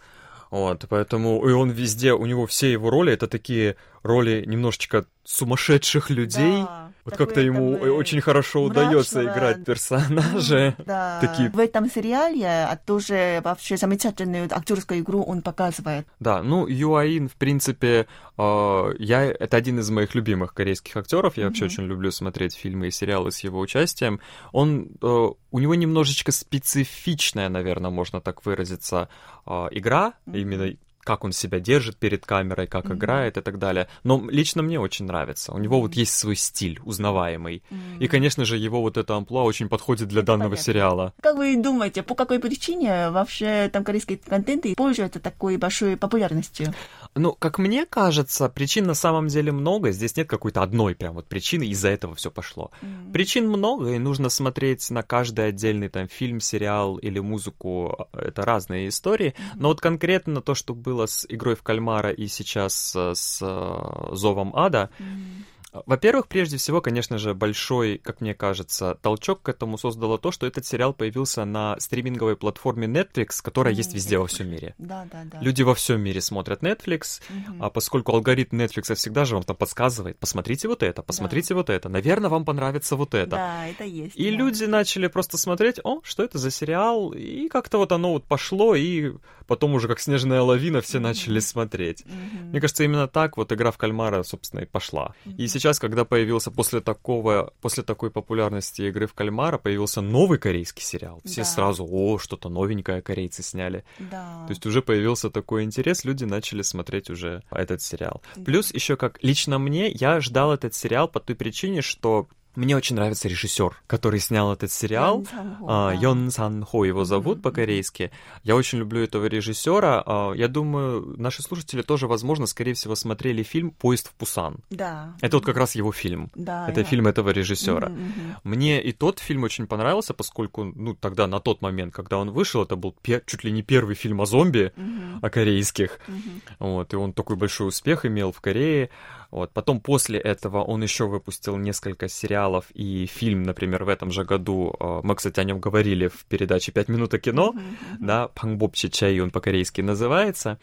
Вот, 0.55 0.85
поэтому 0.89 1.45
и 1.49 1.53
он 1.53 1.71
везде, 1.71 2.13
у 2.13 2.27
него 2.27 2.47
все 2.47 2.71
его 2.71 2.89
роли 2.89 3.13
это 3.13 3.27
такие 3.27 3.75
роли 4.05 4.45
немножечко 4.47 5.05
сумасшедших 5.25 6.11
людей. 6.11 6.63
Да. 6.63 6.93
Вот 7.05 7.17
как-то 7.17 7.41
ему 7.41 7.73
очень 7.73 8.21
хорошо 8.21 8.63
удается 8.63 9.21
мрачного, 9.23 9.37
играть 9.39 9.65
персонажи. 9.65 10.75
Да. 10.87 11.19
такие- 11.21 11.51
В 11.51 11.59
этом 11.59 11.91
сериале 11.91 12.47
а, 12.47 12.77
тоже 12.77 13.41
вообще 13.45 13.77
замечательную 13.77 14.49
актерскую 14.51 15.01
игру 15.01 15.23
он 15.23 15.43
показывает. 15.43 16.07
Да, 16.21 16.43
ну 16.43 16.67
Юаин, 16.67 17.29
в 17.29 17.35
принципе, 17.35 18.07
э, 18.39 18.95
я 18.99 19.25
это 19.25 19.57
один 19.57 19.79
из 19.81 19.91
моих 19.91 20.15
любимых 20.15 20.55
корейских 20.55 20.97
актеров. 20.97 21.37
Я 21.37 21.47
вообще 21.47 21.65
Мгм. 21.65 21.73
очень 21.75 21.85
люблю 21.85 22.11
смотреть 22.11 22.55
фильмы 22.55 22.89
и 22.89 22.91
сериалы 22.91 23.31
с 23.33 23.41
его 23.41 23.61
участием. 23.61 24.21
Он 24.53 24.89
э, 25.03 25.07
у 25.51 25.59
него 25.59 25.75
немножечко 25.75 26.33
специфичная, 26.33 27.49
наверное, 27.49 27.91
можно 27.91 28.21
так 28.21 28.45
выразиться, 28.47 29.09
э, 29.47 29.69
игра 29.73 30.15
Мгм. 30.27 30.37
именно 30.37 30.77
как 31.05 31.25
он 31.25 31.33
себя 31.33 31.61
держит 31.61 31.97
перед 31.97 32.27
камерой, 32.27 32.67
как 32.67 32.87
mm-hmm. 32.87 32.97
играет 32.97 33.37
и 33.37 33.41
так 33.41 33.59
далее. 33.59 33.89
Но 34.03 34.25
лично 34.29 34.63
мне 34.63 34.81
очень 34.81 35.05
нравится. 35.05 35.53
У 35.53 35.59
него 35.59 35.79
mm-hmm. 35.79 35.83
вот 35.83 35.95
есть 35.95 36.15
свой 36.15 36.37
стиль 36.37 36.81
узнаваемый. 36.83 37.63
Mm-hmm. 37.71 37.99
И, 38.01 38.09
конечно 38.09 38.45
же, 38.45 38.57
его 38.57 38.81
вот 38.81 38.97
это 38.97 39.17
амплуа 39.17 39.43
очень 39.43 39.69
подходит 39.69 40.09
для 40.09 40.23
данного 40.23 40.51
Понятно. 40.51 40.65
сериала. 40.65 41.15
Как 41.21 41.37
вы 41.37 41.57
думаете, 41.57 42.03
по 42.03 42.15
какой 42.15 42.39
причине 42.39 43.11
вообще 43.11 43.69
там 43.73 43.85
корейские 43.85 44.19
контенты 44.19 44.75
пользуются 44.75 45.21
такой 45.21 45.57
большой 45.57 45.97
популярностью? 45.97 46.75
Ну, 47.15 47.33
как 47.33 47.59
мне 47.59 47.87
кажется, 47.87 48.49
причин 48.49 48.87
на 48.87 48.95
самом 48.95 49.29
деле 49.29 49.53
много. 49.53 49.93
Здесь 49.93 50.17
нет 50.17 50.29
какой-то 50.29 50.63
одной 50.63 50.95
прям 50.95 51.15
вот 51.15 51.27
причины, 51.27 51.65
из-за 51.65 51.89
этого 51.89 52.15
все 52.15 52.31
пошло. 52.31 52.71
Mm-hmm. 52.81 53.13
Причин 53.13 53.49
много, 53.49 53.93
и 53.93 53.99
нужно 53.99 54.29
смотреть 54.29 54.91
на 54.91 55.03
каждый 55.03 55.49
отдельный 55.49 55.89
там 55.89 56.09
фильм, 56.09 56.41
сериал 56.41 56.97
или 56.97 57.19
музыку. 57.21 58.09
Это 58.13 58.43
разные 58.43 58.89
истории. 58.89 59.35
Mm-hmm. 59.37 59.57
Но 59.57 59.69
вот 59.69 59.81
конкретно 59.81 60.41
то, 60.41 60.55
что 60.55 60.75
было 60.75 60.94
с 61.07 61.27
игрой 61.29 61.55
в 61.55 61.63
кальмара 61.63 62.11
и 62.11 62.27
сейчас 62.27 62.95
с 62.95 63.39
э, 63.43 64.15
Зовом 64.15 64.55
Ада. 64.57 64.91
Mm-hmm 64.99 65.55
во-первых, 65.87 66.29
прежде 66.29 66.57
всего, 66.57 66.81
конечно 66.81 67.19
же, 67.19 67.35
большой, 67.35 67.99
как 67.99 68.21
мне 68.21 68.33
кажется, 68.33 68.97
толчок 69.03 69.43
к 69.43 69.49
этому 69.49 69.77
создало 69.77 70.19
то, 70.19 70.31
что 70.31 70.47
этот 70.47 70.65
сериал 70.65 70.95
появился 70.95 71.45
на 71.45 71.79
стриминговой 71.81 72.37
платформе 72.37 72.87
Netflix, 72.87 73.43
которая 73.43 73.75
mm, 73.75 73.79
есть 73.79 73.95
везде 73.95 74.19
во 74.19 74.29
всем 74.29 74.49
мире. 74.49 74.75
Да, 74.79 75.07
да, 75.11 75.25
да. 75.25 75.41
Люди 75.41 75.63
во 75.63 75.75
всем 75.75 76.01
мире 76.01 76.21
смотрят 76.21 76.63
Netflix, 76.63 77.21
mm-hmm. 77.29 77.59
а 77.59 77.71
поскольку 77.71 78.13
алгоритм 78.13 78.61
Netflix 78.61 78.95
всегда 78.95 79.25
же 79.25 79.35
вам 79.35 79.43
там 79.43 79.57
подсказывает, 79.57 80.17
посмотрите 80.19 80.69
вот 80.69 80.85
это, 80.85 81.03
посмотрите 81.03 81.55
да. 81.55 81.57
вот 81.57 81.71
это, 81.71 81.89
наверное, 81.89 82.31
вам 82.31 82.45
понравится 82.45 82.95
вот 82.95 83.15
это. 83.15 83.31
Да, 83.33 83.67
это 83.67 83.83
есть. 83.83 84.15
И 84.15 84.31
да. 84.31 84.37
люди 84.37 84.65
начали 84.65 85.09
просто 85.09 85.39
смотреть, 85.39 85.81
о, 85.83 86.01
что 86.05 86.23
это 86.23 86.39
за 86.39 86.53
сериал, 86.53 87.13
и 87.13 87.49
как-то 87.49 87.79
вот 87.79 87.91
оно 87.91 88.13
вот 88.13 88.27
пошло, 88.27 88.77
и 88.77 89.15
потом 89.47 89.75
уже 89.75 89.89
как 89.89 90.01
снежная 90.01 90.43
лавина 90.43 90.81
все 90.81 90.99
mm-hmm. 90.99 91.03
начали 91.03 91.39
смотреть. 91.41 92.03
Mm-hmm. 92.03 92.45
Мне 92.51 92.61
кажется, 92.61 92.85
именно 92.85 93.09
так 93.09 93.37
вот 93.37 93.53
игра 93.53 93.71
в 93.71 93.79
кальмара, 93.79 94.23
собственно, 94.23 94.61
и 94.61 94.67
пошла. 94.67 95.15
Mm-hmm. 95.25 95.37
И 95.37 95.49
сейчас, 95.49 95.79
когда 95.79 96.05
появился 96.05 96.51
после 96.51 96.81
такого, 96.81 97.53
после 97.61 97.83
такой 97.83 98.11
популярности 98.11 98.83
игры 98.83 99.07
в 99.07 99.15
кальмара, 99.15 99.59
появился 99.59 100.01
новый 100.01 100.39
корейский 100.39 100.83
сериал. 100.83 101.21
Все 101.25 101.43
да. 101.43 101.45
сразу, 101.45 101.87
о, 101.89 102.19
что-то 102.19 102.49
новенькое 102.49 103.03
корейцы 103.03 103.43
сняли. 103.43 103.85
Да. 103.99 104.45
То 104.47 104.51
есть 104.51 104.67
уже 104.67 104.83
появился 104.83 105.31
такой 105.31 105.65
интерес, 105.65 106.05
люди 106.05 106.25
начали 106.25 106.63
смотреть 106.63 107.11
уже 107.11 107.43
этот 107.51 107.83
сериал. 107.83 108.23
Да. 108.37 108.45
Плюс 108.45 108.73
еще 108.73 108.97
как 108.97 109.23
лично 109.23 109.59
мне, 109.59 109.89
я 109.89 110.21
ждал 110.21 110.53
этот 110.53 110.75
сериал 110.75 111.09
по 111.09 111.21
той 111.21 111.37
причине, 111.37 111.83
что 111.83 112.29
мне 112.55 112.77
очень 112.77 112.97
нравится 112.97 113.29
режиссер, 113.29 113.77
который 113.87 114.21
снял 114.21 114.53
этот 114.53 114.71
сериал. 114.71 115.27
Йон 115.61 116.31
Сан 116.31 116.65
Хо 116.65 116.85
его 116.85 117.05
зовут 117.05 117.39
mm-hmm. 117.39 117.43
по-корейски. 117.43 118.11
Я 118.43 118.57
очень 118.57 118.79
люблю 118.79 119.03
этого 119.03 119.27
режиссера. 119.27 120.03
А, 120.05 120.33
я 120.33 120.49
думаю, 120.49 121.15
наши 121.19 121.43
слушатели 121.43 121.83
тоже, 121.83 122.07
возможно, 122.07 122.47
скорее 122.47 122.75
всего, 122.75 122.95
смотрели 122.95 123.43
фильм 123.43 123.71
«Поезд 123.71 124.09
в 124.09 124.15
Пусан». 124.15 124.59
Да. 124.71 125.15
Это 125.21 125.37
вот 125.37 125.47
как 125.47 125.57
раз 125.57 125.75
его 125.75 125.93
фильм. 125.93 126.31
Да. 126.35 126.69
Это 126.69 126.81
я... 126.81 126.87
фильм 126.87 127.07
этого 127.07 127.31
режиссера. 127.31 127.89
Mm-hmm. 127.89 128.37
Мне 128.45 128.83
и 128.83 128.93
тот 128.93 129.19
фильм 129.19 129.45
очень 129.45 129.67
понравился, 129.67 130.15
поскольку, 130.15 130.65
ну, 130.65 130.95
тогда, 130.95 131.27
на 131.27 131.41
тот 131.41 131.63
момент, 131.63 131.95
когда 131.95 132.19
он 132.19 132.31
вышел, 132.31 132.63
это 132.63 132.77
был 132.77 132.95
пер... 133.03 133.23
чуть 133.27 133.45
ли 133.45 133.53
не 133.53 133.63
первый 133.63 133.95
фильм 133.95 134.21
о 134.21 134.27
зомби, 134.27 134.73
mm-hmm. 134.77 135.19
о 135.23 135.31
корейских. 135.31 135.99
Mm-hmm. 136.07 136.41
Вот, 136.59 136.93
и 136.93 136.97
он 136.97 137.13
такой 137.13 137.37
большой 137.37 137.69
успех 137.69 138.07
имел 138.07 138.33
в 138.33 138.41
Корее. 138.41 138.91
Вот. 139.35 139.51
Потом 139.51 139.81
после 139.81 140.21
этого 140.21 140.63
он 140.63 140.85
еще 140.85 141.09
выпустил 141.09 141.57
несколько 141.57 142.09
сериалов 142.09 142.67
и 142.73 143.07
фильм, 143.07 143.43
например, 143.43 143.83
в 143.83 143.89
этом 143.89 144.13
же 144.13 144.25
году. 144.25 144.73
Э, 144.79 145.01
мы, 145.03 145.17
кстати, 145.17 145.41
о 145.41 145.45
нем 145.45 145.59
говорили 145.59 146.07
в 146.07 146.25
передаче 146.27 146.71
«Пять 146.71 146.89
минут 146.89 147.15
о 147.15 147.19
кино», 147.19 147.53
да, 147.99 148.29
«Пангбоб 148.29 148.77
Чичай» 148.77 149.19
он 149.19 149.33
по-корейски 149.33 149.81
называется. 149.81 150.61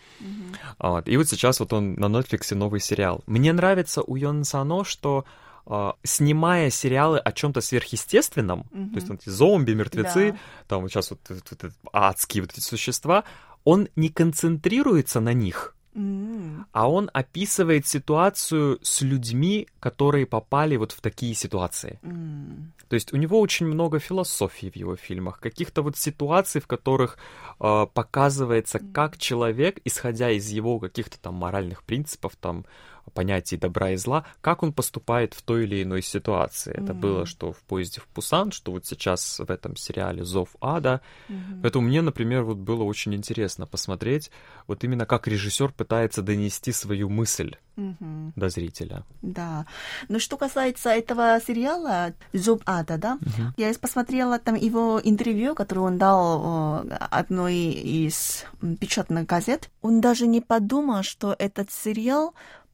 Вот. 0.80 1.10
И 1.10 1.18
вот 1.18 1.28
сейчас 1.28 1.60
вот 1.60 1.74
он 1.74 1.96
на 1.96 2.06
Netflix 2.06 2.56
новый 2.56 2.80
сериал. 2.80 3.22
Мне 3.28 3.52
нравится 3.52 4.04
у 4.04 4.16
Йон 4.16 4.46
Сано, 4.46 4.84
что 4.86 5.26
Uh, 5.64 5.94
снимая 6.04 6.72
сериалы 6.72 7.20
о 7.20 7.32
чем-то 7.32 7.62
сверхъестественном, 7.62 8.66
mm-hmm. 8.72 8.90
то 8.90 8.96
есть 8.96 9.10
эти 9.12 9.30
зомби, 9.30 9.74
мертвецы, 9.74 10.32
да. 10.32 10.38
там 10.68 10.82
вот 10.82 10.90
сейчас 10.90 11.12
вот, 11.12 11.20
вот, 11.30 11.44
вот 11.52 11.72
адские 11.94 12.42
вот 12.42 12.52
эти 12.52 12.62
существа, 12.62 13.26
он 13.64 13.88
не 13.96 14.10
концентрируется 14.10 15.20
на 15.20 15.34
них, 15.34 15.76
Mm. 15.94 16.64
А 16.72 16.90
он 16.90 17.10
описывает 17.14 17.86
ситуацию 17.86 18.80
с 18.82 19.02
людьми, 19.02 19.68
которые 19.80 20.26
попали 20.26 20.78
вот 20.78 20.92
в 20.92 21.02
такие 21.02 21.34
ситуации. 21.34 22.00
Mm. 22.04 22.72
То 22.88 22.96
есть 22.96 23.14
у 23.14 23.18
него 23.18 23.40
очень 23.40 23.66
много 23.66 24.00
философии 24.00 24.70
в 24.70 24.76
его 24.76 24.96
фильмах, 24.96 25.40
каких-то 25.40 25.82
вот 25.82 25.98
ситуаций, 25.98 26.62
в 26.62 26.68
которых 26.68 27.18
э, 27.60 27.88
показывается, 27.94 28.80
как 28.94 29.18
человек, 29.18 29.80
исходя 29.86 30.30
из 30.32 30.50
его 30.50 30.80
каких-то 30.80 31.20
там 31.20 31.36
моральных 31.36 31.84
принципов, 31.84 32.36
там 32.40 32.66
понятий 33.14 33.58
добра 33.58 33.92
и 33.92 33.96
зла, 33.96 34.26
как 34.42 34.64
он 34.64 34.74
поступает 34.74 35.34
в 35.34 35.42
той 35.42 35.64
или 35.64 35.84
иной 35.84 36.02
ситуации. 36.02 36.74
Mm-hmm. 36.74 36.84
Это 36.84 36.94
было 36.94 37.26
что 37.26 37.52
в 37.52 37.62
поезде 37.64 38.02
в 38.02 38.08
Пусан, 38.08 38.52
что 38.52 38.72
вот 38.72 38.86
сейчас 38.86 39.40
в 39.40 39.50
этом 39.50 39.76
сериале 39.76 40.24
Зов 40.24 40.56
ада. 40.62 41.02
Mm-hmm. 41.30 41.62
Поэтому 41.62 41.88
мне, 41.88 42.02
например, 42.02 42.44
вот 42.44 42.58
было 42.58 42.84
очень 42.84 43.14
интересно 43.14 43.66
посмотреть, 43.66 44.32
вот 44.68 44.84
именно 44.84 45.06
как 45.06 45.28
режиссер 45.28 45.74
пытается 45.74 46.22
донести 46.22 46.72
свою 46.72 47.10
мысль 47.10 47.56
mm-hmm. 47.76 48.32
до 48.36 48.50
зрителя. 48.50 49.04
Да. 49.22 49.66
Но 50.08 50.20
что 50.20 50.38
касается 50.38 50.90
этого 50.90 51.40
сериала 51.46 52.14
Зов 52.34 52.62
ада, 52.66 52.98
да, 52.98 53.18
mm-hmm. 53.22 53.54
я 53.58 53.74
посмотрела 53.80 54.40
там 54.40 54.56
его 54.56 55.02
интервью, 55.04 55.56
которое 55.56 55.82
он 55.82 55.98
дал 55.98 56.86
одной 57.10 57.56
из 57.56 58.46
печатных 58.80 59.26
газет. 59.26 59.70
Он 59.82 60.02
даже 60.02 60.28
не 60.28 60.42
подумал, 60.42 61.04
что 61.04 61.36
этот 61.38 61.72
сериал 61.72 62.34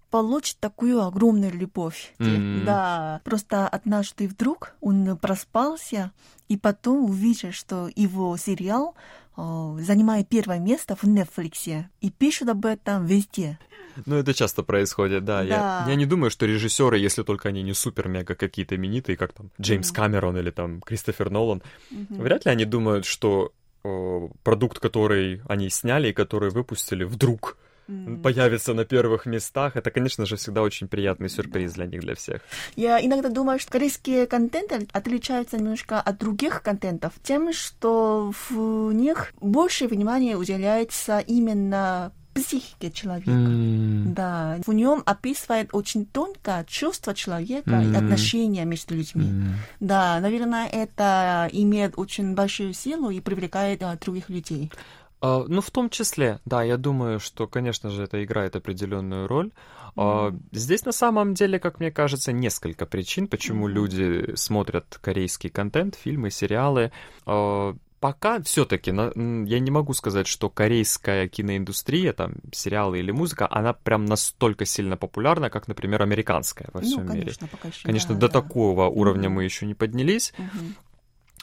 получит 0.10 0.58
такую 0.60 1.02
огромную 1.02 1.54
любовь. 1.54 2.13
Mm-hmm. 2.20 2.63
Да, 2.65 3.22
просто 3.24 3.67
однажды 3.67 4.28
вдруг 4.28 4.76
он 4.82 5.17
проспался, 5.17 6.12
и 6.48 6.58
потом 6.58 7.06
увидел, 7.10 7.52
что 7.52 7.89
его 7.96 8.36
сериал 8.38 8.96
э, 9.36 9.78
занимает 9.82 10.30
первое 10.30 10.60
место 10.60 10.96
в 10.96 11.04
Netflix, 11.04 11.86
и 12.02 12.10
пишут 12.10 12.50
об 12.50 12.65
этом 12.65 13.06
везде. 13.06 13.60
Ну, 14.06 14.15
это 14.15 14.34
часто 14.34 14.63
происходит, 14.63 15.26
да. 15.26 15.43
да. 15.43 15.84
Я, 15.86 15.86
я 15.89 15.96
не 15.96 16.06
думаю, 16.06 16.30
что 16.30 16.46
режиссеры, 16.46 16.98
если 17.00 17.24
только 17.24 17.50
они 17.50 17.63
не 17.63 17.74
супер-мега 17.74 18.36
какие-то 18.36 18.76
именитые, 18.76 19.17
как 19.17 19.34
там 19.34 19.50
Джеймс 19.60 19.91
mm-hmm. 19.91 19.96
Камерон 19.96 20.38
или 20.38 20.52
там 20.52 20.82
Кристофер 20.82 21.30
Нолан, 21.30 21.62
mm-hmm. 21.91 22.22
вряд 22.22 22.46
ли 22.46 22.52
они 22.52 22.65
думают, 22.65 23.06
что 23.06 23.52
э, 23.84 24.28
продукт, 24.43 24.80
который 24.80 25.41
они 25.48 25.70
сняли 25.70 26.10
и 26.10 26.13
который 26.13 26.52
выпустили, 26.52 27.04
вдруг 27.04 27.58
mm. 27.88 28.21
появится 28.21 28.73
на 28.73 28.86
первых 28.86 29.26
местах. 29.26 29.76
Это, 29.76 29.91
конечно 29.91 30.26
же, 30.26 30.36
всегда 30.36 30.62
очень 30.62 30.88
приятный 30.88 31.30
сюрприз 31.30 31.73
для 31.73 31.86
них, 31.86 32.02
для 32.02 32.15
всех. 32.15 32.41
Я 32.76 33.04
иногда 33.04 33.30
думаю, 33.30 33.60
что 33.60 33.71
корейские 33.71 34.28
контенты 34.28 34.88
отличаются 34.91 35.58
немножко 35.58 36.00
от 36.00 36.17
других 36.17 36.62
контентов 36.62 37.13
тем, 37.23 37.54
что 37.54 38.34
в 38.50 38.91
них 38.91 39.34
больше 39.39 39.88
внимания 39.88 40.38
уделяется 40.38 41.19
именно 41.19 42.12
психике 42.38 42.91
человека. 42.91 43.32
Mm. 43.32 44.13
Да, 44.13 44.58
в 44.65 44.73
нем 44.73 45.02
описывает 45.06 45.69
очень 45.73 46.06
тонко 46.06 46.65
чувство 46.67 47.13
человека 47.13 47.71
mm. 47.71 47.93
и 47.93 47.95
отношения 47.95 48.65
между 48.65 48.95
людьми. 48.95 49.26
Mm. 49.26 49.52
Да, 49.80 50.19
наверное, 50.19 50.67
это 50.67 51.50
имеет 51.52 51.97
очень 51.97 52.36
большую 52.36 52.73
силу 52.73 53.10
и 53.10 53.21
привлекает 53.21 53.82
а, 53.84 53.95
других 53.97 54.30
людей. 54.30 54.71
Uh, 55.20 55.46
ну, 55.48 55.62
в 55.62 55.72
том 55.72 55.90
числе, 55.90 56.40
да, 56.46 56.62
я 56.62 56.78
думаю, 56.78 57.20
что, 57.20 57.48
конечно 57.48 57.90
же, 57.90 58.04
это 58.04 58.24
играет 58.24 58.56
определенную 58.56 59.28
роль. 59.28 59.52
Uh, 59.96 60.30
mm. 60.30 60.40
Здесь 60.52 60.86
на 60.86 60.92
самом 60.92 61.34
деле, 61.34 61.60
как 61.60 61.80
мне 61.80 61.92
кажется, 61.92 62.32
несколько 62.32 62.86
причин, 62.86 63.28
почему 63.28 63.68
mm. 63.68 63.72
люди 63.72 64.36
смотрят 64.36 65.00
корейский 65.02 65.50
контент, 65.50 65.96
фильмы, 65.96 66.30
сериалы. 66.30 66.92
Uh, 67.26 67.76
пока 68.00 68.42
все-таки 68.42 68.92
я 68.92 69.60
не 69.60 69.72
могу 69.72 69.94
сказать, 69.94 70.28
что 70.28 70.50
корейская 70.50 71.28
киноиндустрия, 71.28 72.14
там, 72.14 72.36
сериалы 72.52 73.00
или 73.00 73.12
музыка, 73.12 73.48
она 73.50 73.74
прям 73.74 74.06
настолько 74.06 74.66
сильно 74.66 74.98
популярна, 74.98 75.50
как, 75.50 75.68
например, 75.68 76.04
американская 76.04 76.70
во 76.74 76.82
всем 76.82 77.06
ну, 77.06 77.12
конечно, 77.12 77.46
мире. 77.46 77.52
Пока 77.52 77.68
еще, 77.70 77.84
конечно, 77.84 78.14
да, 78.14 78.22
до 78.22 78.28
да. 78.28 78.42
такого 78.42 78.86
уровня 78.86 79.30
mm-hmm. 79.30 79.32
мы 79.32 79.44
еще 79.44 79.66
не 79.66 79.74
поднялись. 79.74 80.34
Mm-hmm. 80.38 80.74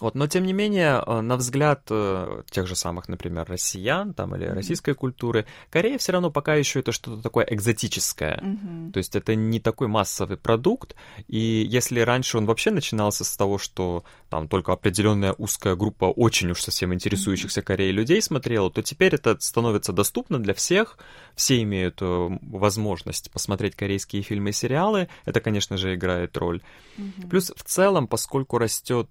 Вот, 0.00 0.16
но 0.16 0.26
тем 0.26 0.44
не 0.44 0.52
менее, 0.52 1.02
э, 1.06 1.20
на 1.20 1.36
взгляд 1.36 1.82
э, 1.88 2.42
тех 2.50 2.66
же 2.66 2.74
самых, 2.74 3.08
например, 3.08 3.46
россиян 3.48 4.12
там, 4.12 4.34
или 4.34 4.46
mm-hmm. 4.46 4.54
российской 4.54 4.94
культуры, 4.94 5.46
Корея 5.70 5.98
все 5.98 6.12
равно 6.12 6.30
пока 6.30 6.56
еще 6.56 6.80
это 6.80 6.90
что-то 6.90 7.22
такое 7.22 7.46
экзотическое. 7.48 8.40
Mm-hmm. 8.42 8.92
То 8.92 8.98
есть 8.98 9.14
это 9.14 9.36
не 9.36 9.60
такой 9.60 9.86
массовый 9.86 10.36
продукт. 10.36 10.96
И 11.28 11.38
если 11.38 12.00
раньше 12.00 12.38
он 12.38 12.46
вообще 12.46 12.72
начинался 12.72 13.24
с 13.24 13.36
того, 13.36 13.58
что 13.58 14.04
там 14.30 14.48
только 14.48 14.72
определенная 14.72 15.32
узкая 15.32 15.76
группа 15.76 16.06
очень 16.06 16.50
уж 16.50 16.60
совсем 16.60 16.92
интересующихся 16.92 17.60
mm-hmm. 17.60 17.64
Кореей 17.64 17.92
людей 17.92 18.20
смотрела, 18.20 18.72
то 18.72 18.82
теперь 18.82 19.14
это 19.14 19.36
становится 19.38 19.92
доступно 19.92 20.40
для 20.40 20.54
всех. 20.54 20.98
Все 21.36 21.62
имеют 21.62 21.98
э, 22.02 22.28
возможность 22.42 23.30
посмотреть 23.30 23.76
корейские 23.76 24.22
фильмы 24.22 24.50
и 24.50 24.52
сериалы. 24.52 25.08
Это, 25.24 25.40
конечно 25.40 25.76
же, 25.76 25.94
играет 25.94 26.36
роль. 26.36 26.62
Mm-hmm. 26.98 27.28
Плюс 27.28 27.52
в 27.54 27.62
целом, 27.62 28.08
поскольку 28.08 28.58
растет 28.58 29.08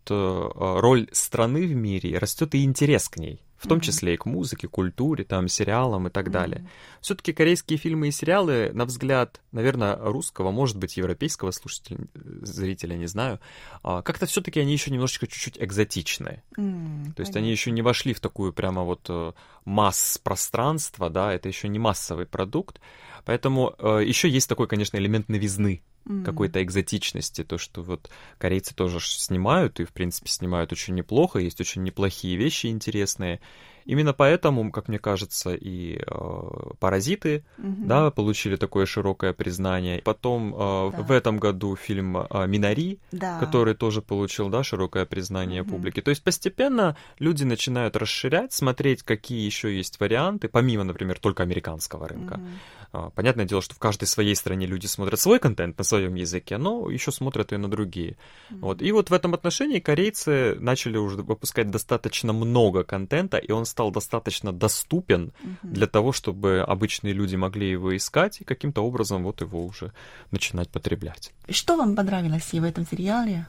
роль 0.79 1.07
страны 1.11 1.65
в 1.65 1.73
мире, 1.75 2.17
растет 2.17 2.55
и 2.55 2.63
интерес 2.63 3.09
к 3.09 3.17
ней 3.17 3.41
в 3.63 3.67
том 3.67 3.79
числе 3.79 4.15
и 4.15 4.17
к 4.17 4.25
музыке, 4.25 4.67
культуре, 4.67 5.23
там, 5.23 5.47
сериалам 5.47 6.07
и 6.07 6.09
так 6.09 6.31
далее. 6.31 6.67
Все-таки 6.99 7.31
корейские 7.31 7.79
фильмы 7.79 8.09
и 8.09 8.11
сериалы, 8.11 8.71
на 8.73 8.85
взгляд, 8.85 9.41
наверное, 9.51 9.95
русского, 9.95 10.51
может 10.51 10.77
быть, 10.77 10.97
европейского 10.97 11.51
слушателя, 11.51 11.99
зрителя, 12.41 12.95
не 12.95 13.05
знаю, 13.05 13.39
а, 13.81 14.01
как-то 14.01 14.25
все-таки 14.25 14.59
они 14.59 14.73
еще 14.73 14.91
немножечко 14.91 15.27
чуть-чуть 15.27 15.57
экзотичные. 15.57 16.43
М, 16.57 17.13
То 17.15 17.21
есть 17.21 17.31
понятно. 17.31 17.39
они 17.39 17.51
еще 17.51 17.71
не 17.71 17.81
вошли 17.81 18.13
в 18.13 18.19
такую 18.19 18.51
прямо 18.51 18.83
вот 18.83 19.05
э, 19.09 19.31
масс 19.63 20.19
пространство, 20.21 21.09
да, 21.09 21.33
это 21.33 21.47
еще 21.47 21.69
не 21.69 21.79
массовый 21.79 22.25
продукт. 22.25 22.81
Поэтому 23.25 23.73
еще 24.01 24.27
есть 24.27 24.49
такой, 24.49 24.67
конечно, 24.67 24.97
элемент 24.97 25.29
новизны, 25.29 25.81
М. 26.05 26.23
какой-то 26.23 26.61
экзотичности, 26.61 27.43
то, 27.43 27.57
что 27.57 27.81
вот 27.81 28.09
корейцы 28.37 28.75
тоже 28.75 28.99
снимают, 28.99 29.79
и, 29.79 29.85
в 29.85 29.93
принципе, 29.93 30.29
снимают 30.29 30.71
очень 30.71 30.95
неплохо, 30.95 31.39
есть 31.39 31.61
очень 31.61 31.83
неплохие 31.83 32.35
вещи 32.35 32.67
интересные. 32.67 33.39
Именно 33.85 34.13
поэтому, 34.13 34.71
как 34.71 34.87
мне 34.87 34.97
кажется, 34.99 35.53
и 35.53 35.97
э, 35.97 36.73
«Паразиты», 36.79 37.43
Мгм. 37.57 37.87
да, 37.87 38.11
получили 38.11 38.55
такое 38.55 38.85
широкое 38.85 39.33
признание. 39.33 40.01
Потом 40.01 40.53
э, 40.55 40.91
Да. 40.91 41.03
в 41.03 41.11
этом 41.11 41.37
году 41.37 41.75
фильм 41.75 42.17
э, 42.17 42.47
«Минари», 42.47 42.99
Да. 43.11 43.39
который 43.39 43.75
тоже 43.75 44.01
получил, 44.01 44.49
да, 44.49 44.63
широкое 44.63 45.05
признание 45.05 45.61
Мгм. 45.63 45.69
публики. 45.69 46.01
То 46.01 46.11
есть 46.11 46.23
постепенно 46.23 46.95
люди 47.19 47.43
начинают 47.43 47.95
расширять, 47.97 48.53
смотреть, 48.53 49.03
какие 49.03 49.45
еще 49.45 49.75
есть 49.75 49.99
варианты, 49.99 50.47
помимо, 50.47 50.83
например, 50.85 51.19
только 51.19 51.43
американского 51.43 52.07
рынка. 52.07 52.35
Мгм. 52.35 52.59
А, 52.93 53.09
Понятное 53.09 53.45
дело, 53.45 53.61
что 53.61 53.73
в 53.73 53.79
каждой 53.79 54.05
своей 54.05 54.35
стране 54.35 54.67
люди 54.67 54.85
смотрят 54.85 55.19
свой 55.19 55.39
контент 55.39 55.77
на 55.79 55.83
своем 55.83 56.13
языке, 56.13 56.57
но 56.57 56.91
еще 56.91 57.11
смотрят 57.11 57.51
и 57.51 57.57
на 57.57 57.67
другие. 57.67 58.17
Вот. 58.51 58.83
И 58.83 58.91
вот 58.91 59.09
в 59.09 59.13
этом 59.13 59.33
отношении 59.33 59.79
корейцы 59.79 60.55
начали 60.59 60.97
уже 60.97 61.17
выпускать 61.23 61.71
достаточно 61.71 62.33
много 62.33 62.83
контента, 62.83 63.37
и 63.37 63.51
он 63.51 63.65
стал 63.65 63.91
достаточно 63.91 64.53
доступен 64.53 65.33
Мгм. 65.41 65.73
для 65.73 65.87
того, 65.87 66.11
чтобы 66.11 66.61
обычные 66.61 67.13
люди 67.13 67.35
могли 67.35 67.69
его 67.71 67.95
искать 67.97 68.41
и 68.41 68.43
каким-то 68.43 68.81
образом 68.81 69.23
вот 69.23 69.41
его 69.41 69.65
уже 69.65 69.91
начинать 70.29 70.69
потреблять. 70.69 71.33
Что 71.49 71.75
вам 71.77 71.95
понравилось 71.95 72.51
в 72.53 72.63
этом 72.63 72.85
сериале? 72.85 73.47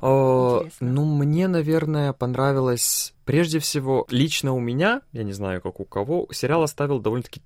Э, 0.00 0.58
Интересно. 0.60 0.92
Ну, 0.92 1.04
мне, 1.16 1.48
наверное, 1.48 2.12
понравилось 2.12 3.12
прежде 3.24 3.58
всего 3.58 4.06
лично 4.08 4.52
у 4.52 4.60
меня, 4.60 5.02
я 5.12 5.24
не 5.24 5.32
знаю, 5.32 5.60
как 5.60 5.80
у 5.80 5.84
кого, 5.84 6.28
сериал 6.30 6.62
оставил 6.62 7.00
довольно-таки 7.00 7.42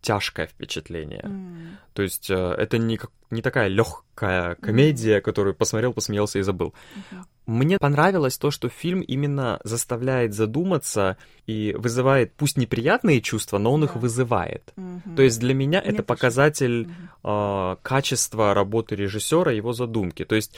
тяжкое 0.00 0.46
впечатление. 0.46 1.22
М. 1.24 1.78
То 1.92 2.02
есть 2.02 2.30
э, 2.30 2.34
это 2.34 2.78
не, 2.78 2.96
как, 2.96 3.10
не 3.30 3.42
такая 3.42 3.68
легкая 3.68 4.54
комедия, 4.54 5.20
которую 5.20 5.54
посмотрел, 5.54 5.92
посмеялся 5.92 6.38
и 6.38 6.42
забыл. 6.42 6.72
Мгм. 6.94 7.26
Мне 7.46 7.78
понравилось 7.78 8.38
то, 8.38 8.50
что 8.50 8.68
фильм 8.68 9.00
именно 9.00 9.60
заставляет 9.64 10.34
задуматься 10.34 11.16
и 11.46 11.74
вызывает, 11.76 12.32
пусть 12.34 12.56
неприятные 12.56 13.20
чувства, 13.20 13.58
но 13.58 13.72
он 13.72 13.84
их 13.84 13.94
Да. 13.94 14.00
вызывает. 14.00 14.72
Мгм. 14.76 15.16
То 15.16 15.22
есть 15.22 15.40
для 15.40 15.54
меня 15.54 15.80
Мне 15.80 15.90
это 15.90 16.02
показатель 16.02 16.86
Мгм. 16.86 17.10
э, 17.24 17.76
качества 17.82 18.54
работы 18.54 18.96
режиссера, 18.96 19.52
его 19.52 19.72
задумки. 19.72 20.24
То 20.24 20.36
есть 20.36 20.56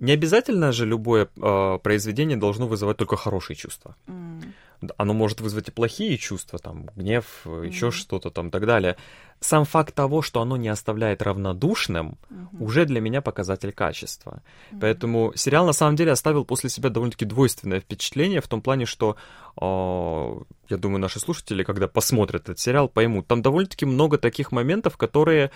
не 0.00 0.12
обязательно 0.12 0.72
же 0.72 0.86
любое 0.86 1.28
э, 1.36 1.78
произведение 1.82 2.38
должно 2.38 2.66
вызывать 2.66 2.96
только 2.96 3.16
хорошие 3.16 3.54
чувства. 3.56 3.94
М. 4.08 4.40
Оно 4.96 5.12
может 5.12 5.40
вызвать 5.40 5.68
и 5.68 5.70
плохие 5.70 6.16
чувства, 6.16 6.58
там, 6.58 6.88
гнев, 6.96 7.24
еще 7.44 7.86
Мгм. 7.86 7.92
что-то 7.92 8.30
там 8.30 8.48
и 8.48 8.50
так 8.50 8.66
далее. 8.66 8.96
Сам 9.40 9.64
факт 9.64 9.94
того, 9.94 10.22
что 10.22 10.40
оно 10.42 10.56
не 10.56 10.68
оставляет 10.68 11.22
равнодушным, 11.22 12.18
Мгм. 12.30 12.62
уже 12.62 12.84
для 12.86 13.00
меня 13.00 13.20
показатель 13.22 13.72
качества. 13.72 14.42
Мгм. 14.70 14.80
Поэтому 14.80 15.32
сериал 15.34 15.66
на 15.66 15.72
самом 15.72 15.96
деле 15.96 16.12
оставил 16.12 16.44
после 16.44 16.70
себя 16.70 16.90
довольно-таки 16.90 17.24
двойственное 17.24 17.80
впечатление 17.80 18.40
в 18.40 18.48
том 18.48 18.60
плане, 18.62 18.86
что, 18.86 19.16
э, 19.60 20.34
я 20.70 20.76
думаю, 20.76 21.00
наши 21.00 21.20
слушатели, 21.20 21.62
когда 21.62 21.88
посмотрят 21.88 22.42
этот 22.42 22.58
сериал, 22.58 22.88
поймут, 22.88 23.26
там 23.26 23.42
довольно-таки 23.42 23.86
много 23.86 24.18
таких 24.18 24.52
моментов, 24.52 24.96
которые 24.96 25.50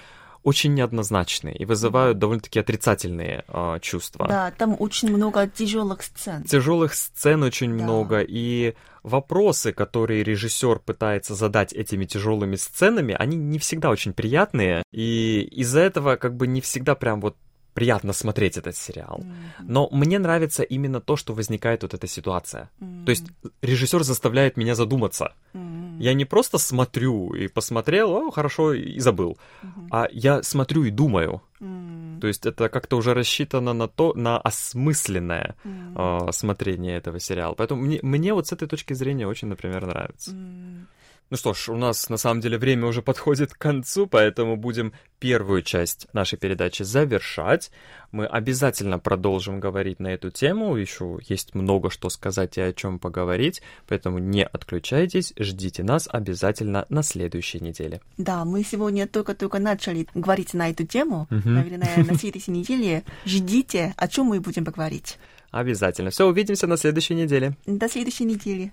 очень 0.45 0.75
неоднозначные 0.75 1.57
и 1.57 1.65
вызывают 1.65 2.19
довольно-таки 2.19 2.61
отрицательные 2.61 3.45
э, 3.49 3.79
чувства. 3.81 4.29
Да, 4.29 4.51
там 4.57 4.77
очень 4.79 5.11
много 5.11 5.49
тяжелых 5.49 6.03
сцен. 6.03 6.45
Тяжелых 6.45 6.95
сцен 6.95 7.43
очень 7.43 7.77
Да. 7.77 7.83
много, 7.83 8.21
и 8.21 8.75
вопросы, 9.03 9.73
которые 9.73 10.23
режиссер 10.23 10.79
пытается 10.81 11.35
задать 11.35 11.73
этими 11.73 12.05
тяжелыми 12.05 12.57
сценами, 12.57 13.17
они 13.19 13.37
не 13.37 13.59
всегда 13.59 13.91
очень 13.91 14.13
приятные, 14.13 14.83
и 14.93 15.41
из-за 15.51 15.81
этого 15.81 16.17
как 16.17 16.37
бы 16.37 16.47
не 16.47 16.61
всегда 16.61 16.95
прям 16.95 17.21
вот 17.21 17.37
приятно 17.75 18.13
смотреть 18.13 18.57
этот 18.57 18.77
сериал. 18.77 19.19
Мгм. 19.19 19.73
Но 19.73 19.89
мне 19.93 20.19
нравится 20.19 20.63
именно 20.63 21.01
то, 21.01 21.17
что 21.17 21.35
возникает 21.35 21.83
вот 21.83 21.95
эта 21.95 22.07
ситуация. 22.07 22.71
М. 22.81 23.05
То 23.05 23.11
есть 23.11 23.25
режиссер 23.63 24.03
заставляет 24.05 24.57
меня 24.57 24.75
задуматься. 24.75 25.33
М. 25.55 25.99
Я 26.01 26.15
не 26.15 26.25
просто 26.25 26.59
смотрю 26.59 27.35
и 27.35 27.49
посмотрел, 27.49 28.11
о, 28.11 28.31
хорошо, 28.31 28.73
и 28.75 29.01
забыл, 29.01 29.37
Мгм. 29.63 29.89
а 29.91 30.09
я 30.13 30.43
смотрю 30.43 30.85
и 30.85 30.91
думаю. 30.91 31.41
М. 31.61 32.19
То 32.21 32.29
есть 32.29 32.47
это 32.47 32.69
как-то 32.69 32.97
уже 32.97 33.15
рассчитано 33.15 33.73
на 33.75 33.89
то, 33.89 34.13
на 34.15 34.39
осмысленное 34.39 35.55
М. 35.65 35.97
э, 35.97 36.33
смотрение 36.33 36.97
этого 36.97 37.21
сериала. 37.21 37.55
Поэтому 37.55 37.83
мне, 37.83 37.99
мне 38.03 38.33
вот 38.35 38.47
с 38.47 38.53
этой 38.53 38.69
точки 38.69 38.95
зрения 38.95 39.27
очень, 39.27 39.49
например, 39.49 39.87
нравится. 39.87 40.31
М. 40.31 40.87
Ну 41.31 41.39
что 41.39 41.55
ж, 41.55 41.71
у 41.71 41.77
нас 41.77 42.11
на 42.11 42.19
самом 42.19 42.41
деле 42.43 42.59
время 42.59 42.87
уже 42.87 43.01
подходит 43.01 43.55
к 43.55 43.59
концу, 43.59 44.07
поэтому 44.07 44.57
будем 44.57 44.93
первую 45.19 45.63
часть 45.63 46.07
нашей 46.13 46.39
передачи 46.39 46.83
завершать. 46.83 47.71
Мы 48.13 48.27
обязательно 48.27 48.99
продолжим 48.99 49.59
говорить 49.59 50.01
на 50.01 50.09
эту 50.09 50.31
тему, 50.31 50.77
еще 50.77 51.19
есть 51.27 51.55
много 51.55 51.89
что 51.89 52.11
сказать 52.11 52.59
и 52.59 52.61
о 52.61 52.73
чем 52.75 52.99
поговорить, 52.99 53.63
поэтому 53.89 54.19
не 54.19 54.45
отключайтесь, 54.45 55.33
ждите 55.39 55.83
нас 55.83 56.09
обязательно 56.13 56.85
на 56.91 57.03
следующей 57.03 57.61
неделе. 57.61 58.03
Да, 58.19 58.45
мы 58.45 58.63
сегодня 58.63 59.09
только-только 59.09 59.59
начали 59.59 60.07
говорить 60.15 60.53
на 60.53 60.71
эту 60.71 60.87
тему. 60.87 61.27
Мгм. 61.31 61.55
Наверное, 61.55 62.05
на 62.05 62.19
следующей 62.19 62.51
неделе 62.51 63.03
ждите, 63.25 63.95
о 63.97 64.09
чем 64.09 64.27
мы 64.27 64.41
будем 64.41 64.67
поговорить. 64.67 65.19
Обязательно. 65.51 66.11
Все, 66.11 66.27
увидимся 66.27 66.67
на 66.67 66.77
следующей 66.77 67.15
неделе. 67.15 67.57
До 67.65 67.89
следующей 67.89 68.25
недели. 68.25 68.73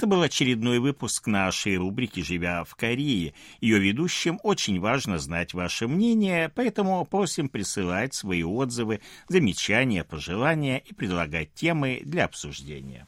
Это 0.00 0.06
был 0.06 0.22
очередной 0.22 0.78
выпуск 0.78 1.26
нашей 1.26 1.76
рубрики 1.76 2.20
«Живя 2.20 2.64
в 2.64 2.74
Корее». 2.74 3.34
Ее 3.60 3.78
ведущим 3.78 4.40
очень 4.42 4.80
важно 4.80 5.18
знать 5.18 5.52
ваше 5.52 5.88
мнение, 5.88 6.48
поэтому 6.48 7.04
просим 7.04 7.50
присылать 7.50 8.14
свои 8.14 8.42
отзывы, 8.42 9.02
замечания, 9.28 10.02
пожелания 10.02 10.78
и 10.78 10.94
предлагать 10.94 11.52
темы 11.52 12.00
для 12.02 12.24
обсуждения. 12.24 13.06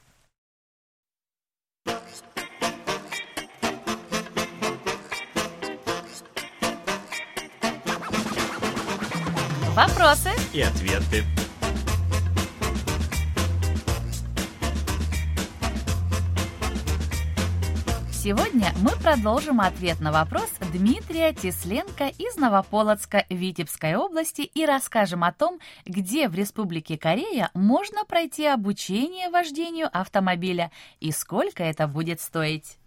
Вопросы? 9.75 10.29
И 10.53 10.61
ответы. 10.61 11.25
Сегодня 18.23 18.73
мы 18.81 18.93
продолжим 19.03 19.61
ответ 19.61 19.99
на 19.99 20.13
вопрос 20.13 20.49
Дмитрия 20.73 21.33
Тесленко 21.33 22.07
из 22.07 22.37
Новополоцка 22.37 23.27
Витебской 23.29 23.97
области 23.97 24.43
и 24.43 24.65
расскажем 24.65 25.25
о 25.25 25.33
том, 25.33 25.59
где 25.87 26.29
в 26.29 26.35
Республике 26.37 26.97
Корея 26.97 27.51
можно 27.53 28.05
пройти 28.05 28.47
обучение 28.47 29.29
вождению 29.29 29.89
автомобиля 29.93 30.71
и 31.01 31.11
сколько 31.11 31.65
это 31.65 31.89
будет 31.89 32.21
стоить. 32.21 32.79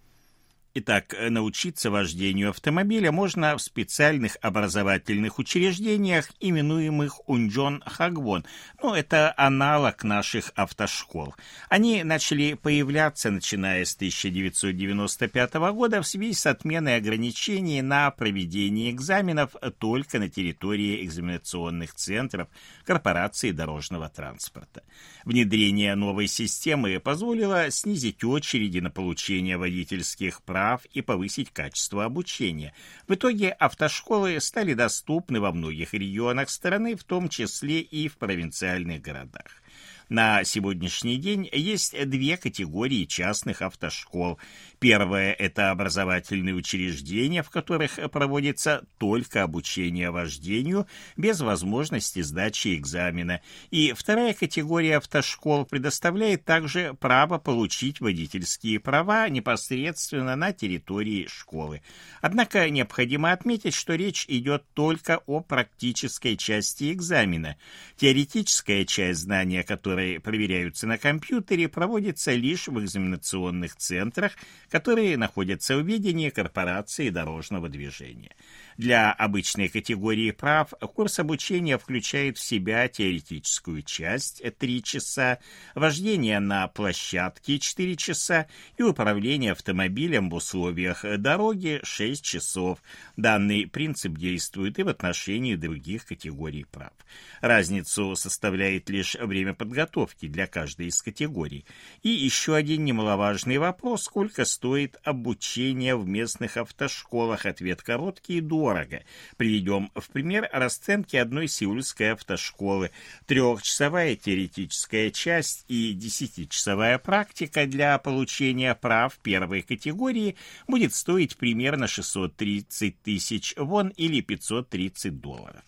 Итак, 0.78 1.16
научиться 1.30 1.90
вождению 1.90 2.50
автомобиля 2.50 3.10
можно 3.10 3.56
в 3.56 3.62
специальных 3.62 4.36
образовательных 4.42 5.40
учреждениях, 5.40 6.30
именуемых 6.42 7.30
Унджон 7.30 7.82
Хагвон. 7.86 8.44
Ну, 8.84 8.94
это 8.94 9.34
аналог 9.38 10.04
наших 10.04 10.52
автошкол. 10.54 11.34
Они 11.70 12.04
начали 12.04 12.56
появляться, 12.56 13.32
начиная 13.32 13.86
с 13.86 13.96
1995 13.96 15.54
года, 15.54 16.02
в 16.02 16.08
связи 16.08 16.34
с 16.34 16.46
отменой 16.46 16.98
ограничений 16.98 17.82
на 17.82 18.12
проведение 18.12 18.92
экзаменов 18.92 19.56
только 19.80 20.20
на 20.20 20.28
территории 20.28 21.06
экзаменационных 21.06 21.94
центров 21.94 22.50
корпорации 22.84 23.52
дорожного 23.52 24.10
транспорта. 24.10 24.84
Внедрение 25.24 25.96
новой 25.96 26.28
системы 26.28 27.00
позволило 27.00 27.72
снизить 27.72 28.26
очереди 28.26 28.80
на 28.80 28.92
получение 28.92 29.56
водительских 29.56 30.44
прав 30.44 30.65
прав 30.66 30.86
и 30.94 31.02
повысить 31.02 31.52
качество 31.52 32.06
обучения. 32.06 32.74
В 33.08 33.14
итоге 33.14 33.52
автошколы 33.52 34.40
стали 34.40 34.74
доступны 34.74 35.40
во 35.40 35.52
многих 35.52 35.94
регионах 35.94 36.50
страны, 36.50 36.96
в 36.96 37.04
том 37.04 37.30
числе 37.30 37.82
и 37.82 38.08
в 38.08 38.18
провинциальных 38.18 39.00
городах. 39.02 39.62
На 40.08 40.44
сегодняшний 40.44 41.18
день 41.18 41.50
есть 41.52 41.96
две 42.08 42.38
категории 42.38 43.06
частных 43.06 43.64
автошкол. 43.64 44.38
Первое– 44.78 45.34
это 45.40 45.72
образовательные 45.72 46.54
учреждения, 46.54 47.42
в 47.42 47.50
которых 47.50 47.98
проводится 48.12 48.86
только 49.00 49.42
обучение 49.42 50.12
вождению 50.12 50.86
без 51.18 51.42
возможности 51.42 52.22
сдачи 52.22 52.76
экзамена. 52.76 53.42
И 53.72 53.94
вторая 53.94 54.36
категория 54.36 54.98
автошкол 54.98 55.66
предоставляет 55.66 56.46
также 56.46 56.94
право 57.00 57.40
получить 57.40 58.00
водительские 58.00 58.80
права 58.80 59.28
непосредственно 59.28 60.36
на 60.36 60.54
территории 60.54 61.26
школы. 61.28 61.82
Однако 62.22 62.70
необходимо 62.70 63.32
отметить, 63.32 63.74
что 63.74 63.96
речь 63.96 64.26
идет 64.28 64.66
только 64.76 65.22
о 65.26 65.40
практической 65.40 66.38
части 66.38 66.94
экзамена. 66.94 67.58
Теоретическая 67.98 68.86
часть 68.86 69.22
знания, 69.22 69.64
которая 69.64 69.95
которые 69.96 70.20
проверяются 70.20 70.88
на 70.88 70.98
компьютере, 70.98 71.70
проводятся 71.70 72.34
лишь 72.34 72.68
в 72.68 72.78
экзаменационных 72.82 73.78
центрах, 73.78 74.34
которые 74.70 75.16
находятся 75.16 75.78
в 75.78 75.88
ведении 75.88 76.30
корпорации 76.30 77.10
дорожного 77.10 77.70
движения. 77.70 78.36
Для 78.78 79.14
обычной 79.14 79.70
категории 79.70 80.32
прав 80.32 80.74
курс 80.94 81.20
обучения 81.20 81.78
включает 81.78 82.38
в 82.38 82.42
себя 82.42 82.86
теоретическую 82.90 83.84
часть 83.84 84.44
3 84.58 84.84
часа, 84.84 85.40
вождение 85.76 86.42
на 86.42 86.68
площадке 86.68 87.58
4 87.58 87.96
часа 87.96 88.48
и 88.78 88.84
управление 88.84 89.54
автомобилем 89.54 90.30
в 90.30 90.36
условиях 90.36 91.06
дороги 91.20 91.80
6 91.84 92.22
часов. 92.22 92.84
Данный 93.16 93.66
принцип 93.66 94.18
действует 94.18 94.78
и 94.78 94.84
в 94.84 94.90
отношении 94.90 95.56
других 95.56 96.06
категорий 96.06 96.66
прав. 96.66 96.92
Разницу 97.40 98.16
составляет 98.18 98.90
лишь 98.90 99.16
время 99.16 99.54
подготовки 99.54 100.28
для 100.28 100.48
каждой 100.48 100.88
из 100.88 101.02
категорий. 101.02 101.66
И 102.04 102.10
еще 102.10 102.56
один 102.56 102.84
немаловажный 102.84 103.58
вопрос, 103.58 104.04
сколько 104.04 104.44
стоит 104.44 104.98
обучение 105.04 105.96
в 105.96 106.06
местных 106.06 106.58
автошколах. 106.58 107.46
Ответ 107.46 107.82
короткий 107.82 108.38
и 108.38 108.42
дорого. 108.66 109.04
Приведем 109.38 109.92
в 109.94 110.10
пример 110.10 110.50
расценки 110.52 111.16
одной 111.16 111.48
сеульской 111.48 112.14
автошколы. 112.14 112.90
Трехчасовая 113.28 114.16
теоретическая 114.16 115.12
часть 115.12 115.66
и 115.68 115.94
десятичасовая 115.94 116.98
практика 116.98 117.68
для 117.68 117.98
получения 118.00 118.74
прав 118.74 119.18
первой 119.22 119.62
категории 119.62 120.36
будет 120.68 120.96
стоить 120.96 121.38
примерно 121.38 121.88
630 121.88 123.02
тысяч 123.04 123.54
вон 123.56 123.90
или 123.90 124.22
530 124.22 125.20
долларов. 125.20 125.62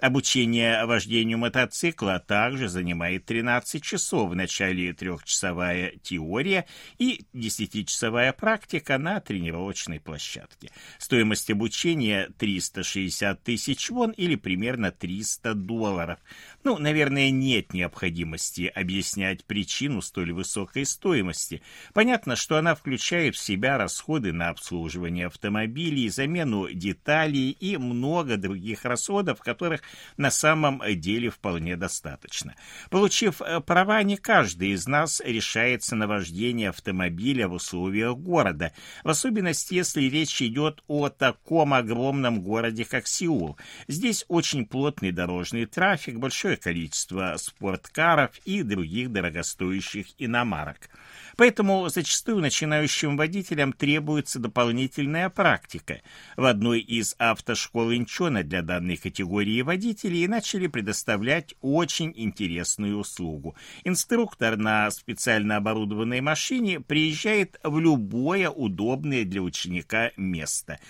Обучение 0.00 0.86
вождению 0.86 1.38
мотоцикла 1.38 2.20
также 2.20 2.68
занимает 2.68 3.24
13 3.24 3.82
часов. 3.82 4.30
В 4.30 4.36
начале 4.36 4.92
трехчасовая 4.92 5.94
теория 6.02 6.66
и 6.98 7.24
десятичасовая 7.32 8.32
практика 8.32 8.96
на 8.98 9.20
тренировочной 9.20 9.98
площадке. 9.98 10.70
Стоимость 10.98 11.50
обучения 11.50 12.30
360 12.38 13.42
тысяч 13.42 13.90
вон 13.90 14.12
или 14.12 14.36
примерно 14.36 14.92
300 14.92 15.54
долларов. 15.54 16.20
Ну, 16.68 16.76
наверное, 16.76 17.30
нет 17.30 17.72
необходимости 17.72 18.70
объяснять 18.74 19.42
причину 19.46 20.02
столь 20.02 20.34
высокой 20.34 20.84
стоимости. 20.84 21.62
Понятно, 21.94 22.36
что 22.36 22.58
она 22.58 22.74
включает 22.74 23.36
в 23.36 23.38
себя 23.38 23.78
расходы 23.78 24.34
на 24.34 24.50
обслуживание 24.50 25.28
автомобилей, 25.28 26.10
замену 26.10 26.68
деталей 26.70 27.52
и 27.52 27.78
много 27.78 28.36
других 28.36 28.84
расходов, 28.84 29.38
которых 29.38 29.80
на 30.18 30.30
самом 30.30 30.82
деле 30.96 31.30
вполне 31.30 31.74
достаточно. 31.78 32.54
Получив 32.90 33.40
э, 33.40 33.60
права, 33.60 34.02
не 34.02 34.18
каждый 34.18 34.72
из 34.72 34.86
нас 34.86 35.22
решается 35.24 35.96
на 35.96 36.06
вождение 36.06 36.68
автомобиля 36.68 37.48
в 37.48 37.54
условиях 37.54 38.18
города, 38.18 38.74
в 39.04 39.08
особенности, 39.08 39.72
если 39.72 40.02
речь 40.02 40.42
идет 40.42 40.84
о 40.86 41.08
таком 41.08 41.72
огромном 41.72 42.42
городе, 42.42 42.84
как 42.84 43.06
Сеул. 43.06 43.56
Здесь 43.86 44.26
очень 44.28 44.66
плотный 44.66 45.12
дорожный 45.12 45.64
трафик, 45.64 46.18
большое 46.18 46.57
количество 46.58 47.34
спорткаров 47.38 48.30
и 48.44 48.62
других 48.62 49.10
дорогостоящих 49.10 50.08
иномарок. 50.18 50.90
Поэтому 51.36 51.88
зачастую 51.88 52.38
начинающим 52.38 53.16
водителям 53.16 53.72
требуется 53.72 54.40
дополнительная 54.40 55.30
практика. 55.30 56.00
В 56.36 56.44
одной 56.44 56.80
из 56.80 57.14
автошкол 57.18 57.92
Инчона 57.92 58.42
для 58.42 58.62
данной 58.62 58.96
категории 58.96 59.62
водителей 59.62 60.26
начали 60.26 60.66
предоставлять 60.66 61.54
очень 61.60 62.12
интересную 62.16 62.98
услугу. 62.98 63.54
Инструктор 63.84 64.56
на 64.56 64.90
специально 64.90 65.56
оборудованной 65.56 66.20
машине 66.20 66.80
приезжает 66.80 67.60
в 67.62 67.78
любое 67.78 68.50
удобное 68.50 69.24
для 69.24 69.40
ученика 69.40 70.10
место. 70.16 70.80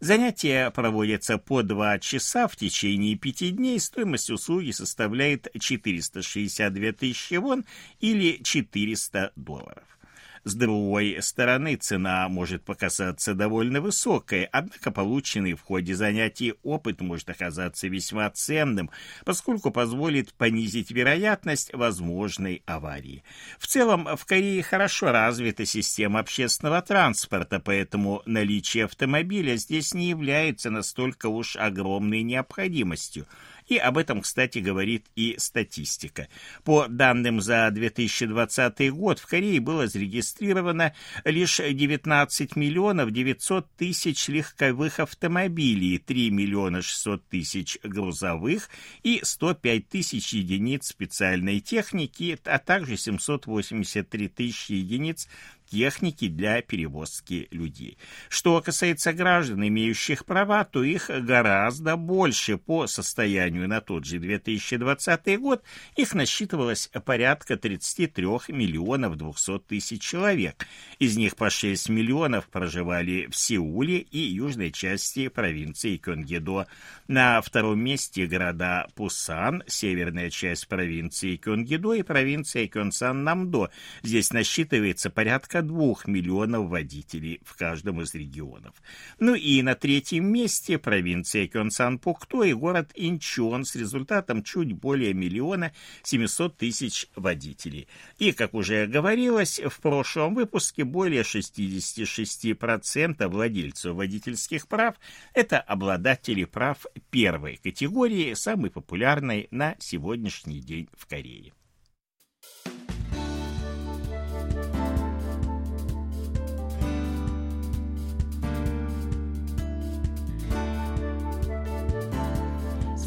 Занятия 0.00 0.70
проводятся 0.70 1.38
по 1.38 1.62
два 1.62 1.98
часа 1.98 2.46
в 2.46 2.54
течение 2.54 3.16
пяти 3.16 3.50
дней. 3.50 3.80
Стоимость 3.80 4.30
услуги 4.30 4.70
составляет 4.70 5.48
462 5.58 6.92
тысячи 6.92 7.34
вон 7.34 7.64
или 7.98 8.40
400 8.42 9.32
долларов. 9.34 9.97
С 10.44 10.54
другой 10.54 11.18
стороны, 11.20 11.76
цена 11.76 12.28
может 12.28 12.64
показаться 12.64 13.34
довольно 13.34 13.80
высокой, 13.80 14.44
однако 14.44 14.90
полученный 14.90 15.54
в 15.54 15.62
ходе 15.62 15.94
занятий 15.94 16.54
опыт 16.62 17.00
может 17.00 17.30
оказаться 17.30 17.88
весьма 17.88 18.30
ценным, 18.30 18.90
поскольку 19.24 19.70
позволит 19.70 20.32
понизить 20.34 20.90
вероятность 20.90 21.72
возможной 21.74 22.62
аварии. 22.66 23.22
В 23.58 23.66
целом, 23.66 24.08
в 24.16 24.24
Корее 24.24 24.62
хорошо 24.62 25.12
развита 25.12 25.64
система 25.64 26.20
общественного 26.20 26.82
транспорта, 26.82 27.60
поэтому 27.60 28.22
наличие 28.26 28.84
автомобиля 28.84 29.56
здесь 29.56 29.94
не 29.94 30.08
является 30.08 30.70
настолько 30.70 31.26
уж 31.26 31.56
огромной 31.56 32.22
необходимостью. 32.22 33.26
И 33.68 33.76
об 33.76 33.98
этом, 33.98 34.22
кстати, 34.22 34.58
говорит 34.58 35.06
и 35.14 35.36
статистика. 35.38 36.28
По 36.64 36.88
данным 36.88 37.40
за 37.40 37.70
2020 37.70 38.90
год 38.92 39.18
в 39.18 39.26
Корее 39.26 39.60
было 39.60 39.86
зарегистрировано 39.86 40.94
лишь 41.24 41.58
19 41.58 42.56
миллионов 42.56 43.10
900 43.10 43.70
тысяч 43.76 44.28
легковых 44.28 45.00
автомобилей, 45.00 45.98
3 45.98 46.30
миллиона 46.30 46.82
600 46.82 47.28
тысяч 47.28 47.78
грузовых 47.82 48.70
и 49.02 49.20
105 49.22 49.88
тысяч 49.88 50.32
единиц 50.32 50.88
специальной 50.88 51.60
техники, 51.60 52.38
а 52.44 52.58
также 52.58 52.96
783 52.96 54.28
тысячи 54.28 54.72
единиц 54.72 55.28
техники 55.70 56.28
для 56.28 56.62
перевозки 56.62 57.48
людей. 57.50 57.98
Что 58.28 58.60
касается 58.60 59.12
граждан, 59.12 59.66
имеющих 59.66 60.24
права, 60.24 60.64
то 60.64 60.82
их 60.82 61.08
гораздо 61.08 61.96
больше. 61.96 62.56
По 62.58 62.86
состоянию 62.86 63.68
на 63.68 63.80
тот 63.80 64.04
же 64.04 64.18
2020 64.18 65.40
год 65.40 65.62
их 65.96 66.14
насчитывалось 66.14 66.90
порядка 67.04 67.56
33 67.56 68.24
миллионов 68.48 69.16
200 69.16 69.58
тысяч 69.60 70.02
человек. 70.02 70.66
Из 70.98 71.16
них 71.16 71.36
по 71.36 71.50
6 71.50 71.88
миллионов 71.88 72.48
проживали 72.48 73.28
в 73.30 73.36
Сеуле 73.36 73.98
и 73.98 74.18
южной 74.18 74.70
части 74.70 75.28
провинции 75.28 75.96
Кёнгидо. 75.96 76.66
На 77.06 77.40
втором 77.40 77.80
месте 77.80 78.26
города 78.26 78.88
Пусан, 78.94 79.62
северная 79.66 80.30
часть 80.30 80.68
провинции 80.68 81.36
Кёнгидо 81.36 81.92
и 81.92 82.02
провинция 82.02 82.66
Кёнсан-Намдо. 82.66 83.70
Здесь 84.02 84.32
насчитывается 84.32 85.10
порядка 85.10 85.57
порядка 85.58 85.62
двух 85.62 86.06
миллионов 86.06 86.68
водителей 86.68 87.40
в 87.44 87.56
каждом 87.56 88.00
из 88.00 88.14
регионов. 88.14 88.74
Ну 89.18 89.34
и 89.34 89.62
на 89.62 89.74
третьем 89.74 90.26
месте 90.26 90.78
провинция 90.78 91.46
Кёнсан-Пукто 91.46 92.44
и 92.44 92.52
город 92.52 92.90
Инчон, 92.94 93.64
с 93.64 93.76
результатом 93.76 94.42
чуть 94.42 94.72
более 94.72 95.14
миллиона 95.14 95.72
700 96.02 96.56
тысяч 96.56 97.06
водителей. 97.16 97.88
И, 98.18 98.32
как 98.32 98.54
уже 98.54 98.86
говорилось, 98.86 99.60
в 99.60 99.80
прошлом 99.80 100.34
выпуске 100.34 100.84
более 100.84 101.22
66% 101.22 103.28
владельцев 103.28 103.94
водительских 103.94 104.68
прав– 104.68 104.94
это 105.34 105.60
обладатели 105.60 106.44
прав 106.44 106.86
первой 107.10 107.58
категории, 107.62 108.34
самой 108.34 108.70
популярной 108.70 109.48
на 109.50 109.76
сегодняшний 109.78 110.60
день 110.60 110.88
в 110.96 111.06
Корее. 111.06 111.52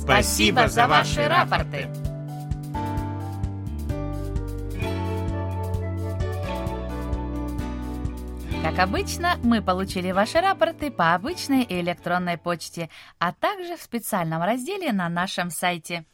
Спасибо 0.01 0.67
за 0.67 0.87
ваши 0.87 1.27
рапорты. 1.27 1.87
Как 8.63 8.79
обычно, 8.79 9.37
мы 9.43 9.61
получили 9.61 10.11
ваши 10.11 10.39
рапорты 10.39 10.89
по 10.89 11.13
обычной 11.13 11.61
и 11.63 11.81
электронной 11.81 12.39
почте, 12.39 12.89
а 13.19 13.31
также 13.31 13.77
в 13.77 13.81
специальном 13.81 14.41
разделе 14.41 14.91
на 14.91 15.07
нашем 15.07 15.51
сайте. 15.51 16.05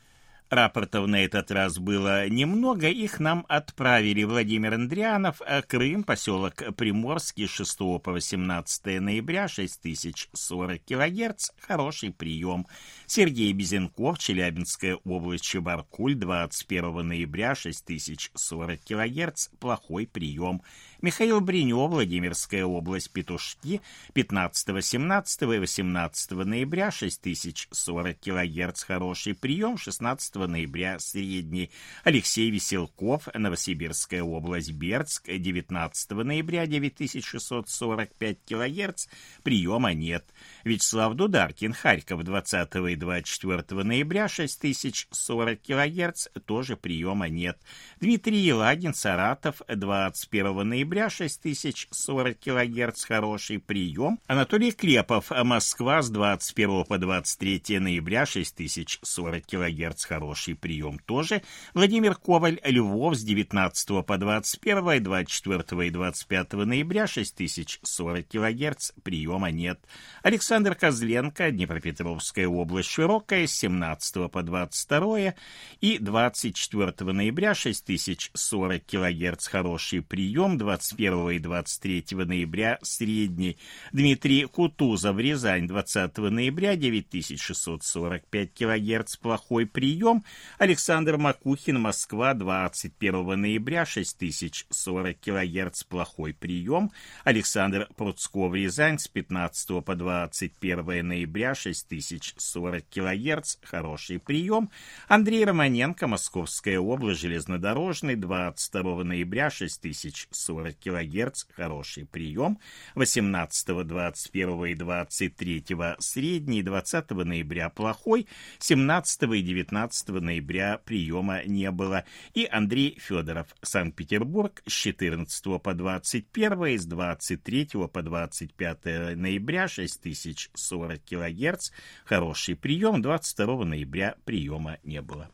Рапортов 0.50 1.08
на 1.08 1.26
этот 1.26 1.52
раз 1.52 1.78
было 1.78 2.30
немного, 2.30 2.88
их 2.88 3.20
нам 3.20 3.46
отправили 3.50 4.24
Владимир 4.24 4.76
Андрианов, 4.76 5.42
а 5.46 5.62
Крым, 5.62 6.06
поселок 6.06 6.54
Приморский, 6.78 7.48
6 7.48 7.78
по 8.02 8.12
18 8.14 9.02
ноября, 9.02 9.50
6040 9.50 10.82
килогерц, 10.84 11.52
хороший 11.60 12.14
прием. 12.14 12.66
Сергей 13.10 13.54
Безенков, 13.54 14.20
Челябинская 14.20 14.98
область, 15.06 15.46
Чебаркуль, 15.46 16.16
21 16.16 17.08
ноября, 17.08 17.56
6040 17.56 18.82
килогерц, 18.82 19.48
плохой 19.60 20.06
прием. 20.06 20.62
Михаил 21.02 21.40
Бринев, 21.40 21.90
Владимирская 21.90 22.66
область, 22.66 23.12
Петушки, 23.12 23.82
15, 24.14 24.84
17 24.84 25.42
и 25.44 25.46
18 25.46 26.32
ноября, 26.32 26.92
6040 26.92 28.18
килогерц, 28.20 28.84
хороший 28.84 29.36
прием, 29.36 29.78
16 29.78 30.36
ноября, 30.36 31.00
средний. 31.00 31.72
Алексей 32.04 32.50
Веселков, 32.50 33.30
Новосибирская 33.34 34.22
область, 34.22 34.74
Бердск, 34.74 35.30
19 35.30 36.12
ноября, 36.12 36.66
9645 36.66 38.38
килогерц, 38.44 39.08
приема 39.44 39.94
нет. 39.94 40.26
Вячеслав 40.66 41.14
Дударкин, 41.14 41.72
Харьков, 41.72 42.24
20 42.24 42.76
и 42.76 42.97
24 42.98 43.84
ноября, 43.84 44.28
6040 44.28 45.62
килогерц, 45.62 46.28
тоже 46.46 46.76
приема 46.76 47.30
нет. 47.30 47.58
Дмитрий 48.00 48.40
Елагин, 48.40 48.94
Саратов, 48.94 49.62
21 49.68 50.68
ноября, 50.68 50.88
ноября 50.88 51.10
6040 51.10 52.40
кГц, 52.40 53.04
хороший 53.04 53.60
прием. 53.60 54.20
Анатолий 54.28 54.72
Крепов, 54.72 55.32
Москва 55.44 56.02
с 56.02 56.10
21 56.10 56.86
по 56.86 56.98
23 56.98 57.80
ноября 57.80 58.26
6040 58.26 59.46
кГц, 59.46 60.06
хороший 60.06 60.56
прием 60.56 61.00
тоже. 61.00 61.42
Владимир 61.74 62.16
Коваль, 62.16 62.60
Львов 62.64 63.16
с 63.16 63.24
19 63.24 64.06
по 64.06 64.18
21 64.18 64.92
и 64.92 65.00
24 65.00 65.88
и 65.88 65.90
25 65.90 66.54
ноября 66.54 67.08
6040 67.08 68.28
кГц, 68.28 68.92
приема 69.04 69.52
нет. 69.52 69.80
Александр 70.24 70.76
Козленко, 70.76 71.52
Днепропетровская 71.52 72.48
область, 72.48 72.87
Широкая 72.88 73.48
с 73.48 73.52
17 73.52 74.32
по 74.32 74.42
22 74.42 75.34
и 75.82 75.98
24 75.98 77.12
ноября 77.12 77.54
6040 77.54 78.86
кГц, 78.86 79.48
хороший 79.48 80.02
прием. 80.02 80.58
21 80.58 81.32
и 81.32 81.40
23 81.40 82.06
ноября 82.12 82.80
средний. 82.82 83.58
Дмитрий 83.92 84.46
Кутузов, 84.46 85.18
Рязань, 85.18 85.68
20 85.68 86.18
ноября 86.18 86.76
9645 86.78 88.54
кГц, 88.54 89.18
плохой 89.18 89.66
прием. 89.66 90.24
Александр 90.58 91.18
Макухин, 91.18 91.82
Москва, 91.82 92.34
21 92.34 93.42
ноября 93.42 93.86
6040 93.86 95.20
кГц, 95.20 95.84
плохой 95.84 96.34
прием. 96.34 96.92
Александр 97.26 97.90
Пруцков, 97.98 98.54
Рязань, 98.54 98.98
с 98.98 99.10
15 99.10 99.84
по 99.84 99.96
21 99.96 101.06
ноября 101.06 101.54
6040 101.54 102.77
кГц, 102.82 103.58
хороший 103.64 104.20
прием. 104.20 104.70
Андрей 105.08 105.46
Романенко, 105.46 106.08
Московская 106.08 106.80
область, 106.80 107.22
железнодорожный, 107.22 108.16
22 108.16 109.04
ноября 109.04 109.50
6040 109.50 110.58
40 110.58 110.80
кГц– 110.80 111.46
хороший 111.56 112.06
прием, 112.06 112.60
18, 112.96 113.88
21 113.88 114.66
и 114.66 114.76
23 114.76 115.66
средний, 116.00 116.64
20 116.64 117.10
ноября 117.12 117.70
плохой, 117.70 118.28
17 118.60 119.24
и 119.24 119.42
19 119.42 120.10
ноября 120.10 120.80
приема 120.84 121.44
не 121.46 121.72
было. 121.72 122.06
И 122.34 122.48
Андрей 122.50 122.98
Федоров, 123.00 123.48
Санкт-Петербург, 123.62 124.62
с 124.66 124.72
14 124.72 125.62
по 125.62 125.74
21 125.74 126.66
и 126.66 126.78
с 126.78 126.86
23 126.86 127.70
по 127.92 128.02
25 128.02 129.16
ноября 129.16 129.68
6040 129.68 131.02
кГц, 131.04 131.72
хороший 132.06 132.56
прием, 132.56 132.67
22 132.68 133.66
ноября 133.66 134.16
приема 134.26 134.78
не 134.84 135.02
было. 135.02 135.30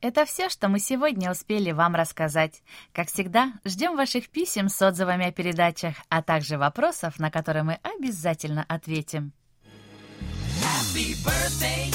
Это 0.00 0.24
все, 0.24 0.48
что 0.48 0.68
мы 0.68 0.78
сегодня 0.78 1.30
успели 1.30 1.72
вам 1.72 1.94
рассказать. 1.94 2.62
Как 2.92 3.08
всегда, 3.08 3.54
ждем 3.64 3.96
ваших 3.96 4.28
писем 4.28 4.68
с 4.68 4.80
отзывами 4.82 5.26
о 5.26 5.32
передачах, 5.32 5.96
а 6.10 6.22
также 6.22 6.58
вопросов, 6.58 7.18
на 7.18 7.30
которые 7.30 7.62
мы 7.62 7.78
обязательно 7.82 8.64
ответим. 8.68 9.32
Happy 10.62 11.14
birthday. 11.24 11.94